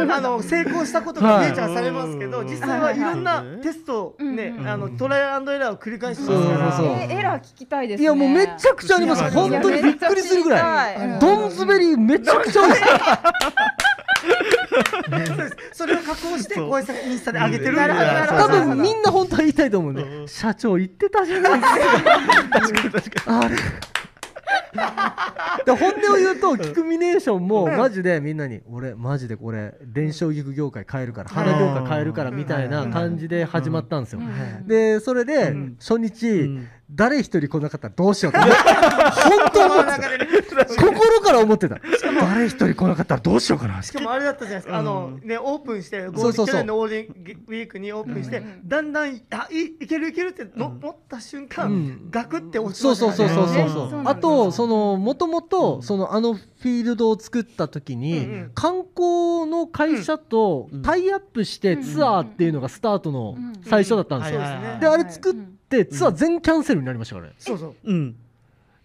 [0.10, 6.42] あの成功したことがフィーチャーされますけど、はい実際はいろんなテストをね、うんあのトライアンドエラーを繰り返してま
[6.72, 7.04] すから。
[7.04, 8.04] エラー聞きたいですね。
[8.04, 9.24] いやもうめちゃくちゃあります。
[9.32, 11.20] 本当にびっくりするぐらい。
[11.20, 12.84] ドン滑りめちゃくちゃ多いです。
[15.74, 23.40] それを加工して、小江さんがインスタで上げてる多ど分みんな本当は言いたいと思うんで社長言ってたじゃないですか。
[23.40, 23.56] あれ
[25.66, 34.20] で本音を言うとキクミネーションもマジでみんなに俺マジでこれ伝承菊業界変えるから花業界変えるからみたいな感じで始まったんですよ。
[34.20, 34.68] うん。
[34.68, 35.76] でそれでん。
[35.80, 38.52] 初日、うん誰一人来なかったらどうしようって本
[39.54, 40.66] 当思ってた。
[40.76, 41.80] 心から思ってた。
[42.04, 43.82] 誰一人来なかったらどうしようかな。
[43.82, 47.06] しかもあれだったじゃないですか、あのねオープンして、ゴールそうそうそう去年のオーデン
[47.48, 48.68] ウィークにオープンして、うん。
[48.68, 52.08] だんだんあいいけるいけるっての、思った瞬間、うん。
[52.12, 53.48] ガクって落ちそうそうそうそう。
[53.48, 58.52] そうあとそのもともとそのあのフィールドを作った時に、うんうん。
[58.54, 60.82] 観光の会社とうん。
[60.84, 67.34] タイアップしてツアーっていうのがスタートの最初だったんですよ、ですねであれ作ってツアー全キャンセルになりましたからね。
[67.40, 67.76] そうそう。
[67.84, 68.16] うん。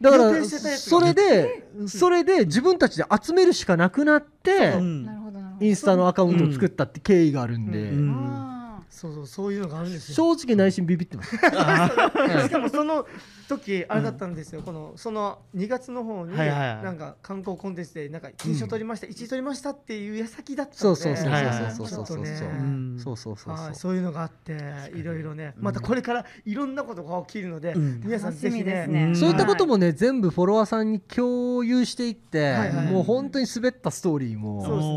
[0.00, 5.04] だからそれでそれで自分たちで集めるしかなくなってうん。
[5.04, 5.66] なるほどなるほど。
[5.66, 8.10] インスタのアカウントを作ったって経緯があるんで、うん。
[8.10, 8.49] あ
[8.90, 10.14] そうそうそういうのがあるんですよ。
[10.36, 11.36] 正直内心ビビってます。
[11.36, 13.06] しかもその
[13.48, 21.40] 時あれだったんですよ、このその2月の方になんか観光コンテストでなんか金賞取りました、1位取りましたっていう矢先だったそうそうそうそう。
[21.70, 22.98] そうそうそうちょっとねうん。
[22.98, 23.66] そうそうそうそう。
[23.66, 24.56] はい、そういうのがあって
[24.94, 25.54] いろいろね。
[25.56, 28.00] またこれからいろんなことが起きるので、うん。
[28.04, 29.12] 皆さんぜひね。
[29.14, 34.88] そういったこともね、全部フォロワーさんに共有していって、はいはいもう本当に滑ったストーリーも、そうです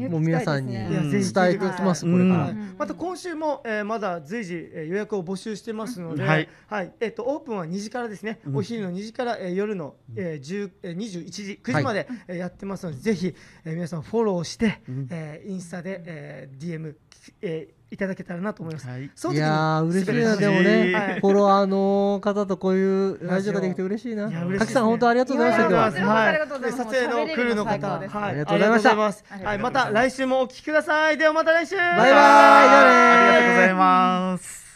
[0.00, 0.08] ね。
[0.08, 2.12] もう皆さんに伝えていきます、うん。
[2.12, 2.44] これから。
[2.44, 6.34] はいまた今週も、えーまだ随時、えー予約を募集してますので、うんは
[6.68, 6.86] はい。
[6.86, 6.90] い。
[7.00, 8.56] えっとオープンは2時からですね、うん。
[8.56, 15.08] お昼の2時から、えー夜の、えー10えー21時9時まで、えーやってますのでぜひ、えー皆さんフォローして、うん。
[15.10, 16.94] えーインスタで、えー DM、
[17.42, 18.88] えーいただけたらなと思います。
[18.88, 31.18] はいいやー嬉しいなでもね、はいフォロワーの方とこういうラジオができて嬉しいないや嬉しいですね滝さん本当ありがとうございましたはい撮影のクルーの方、はい、ありがとうございましたはい、また来週もお聞きください。
[31.18, 31.76] ではまた来週。
[31.76, 34.71] バイバイありがとうございます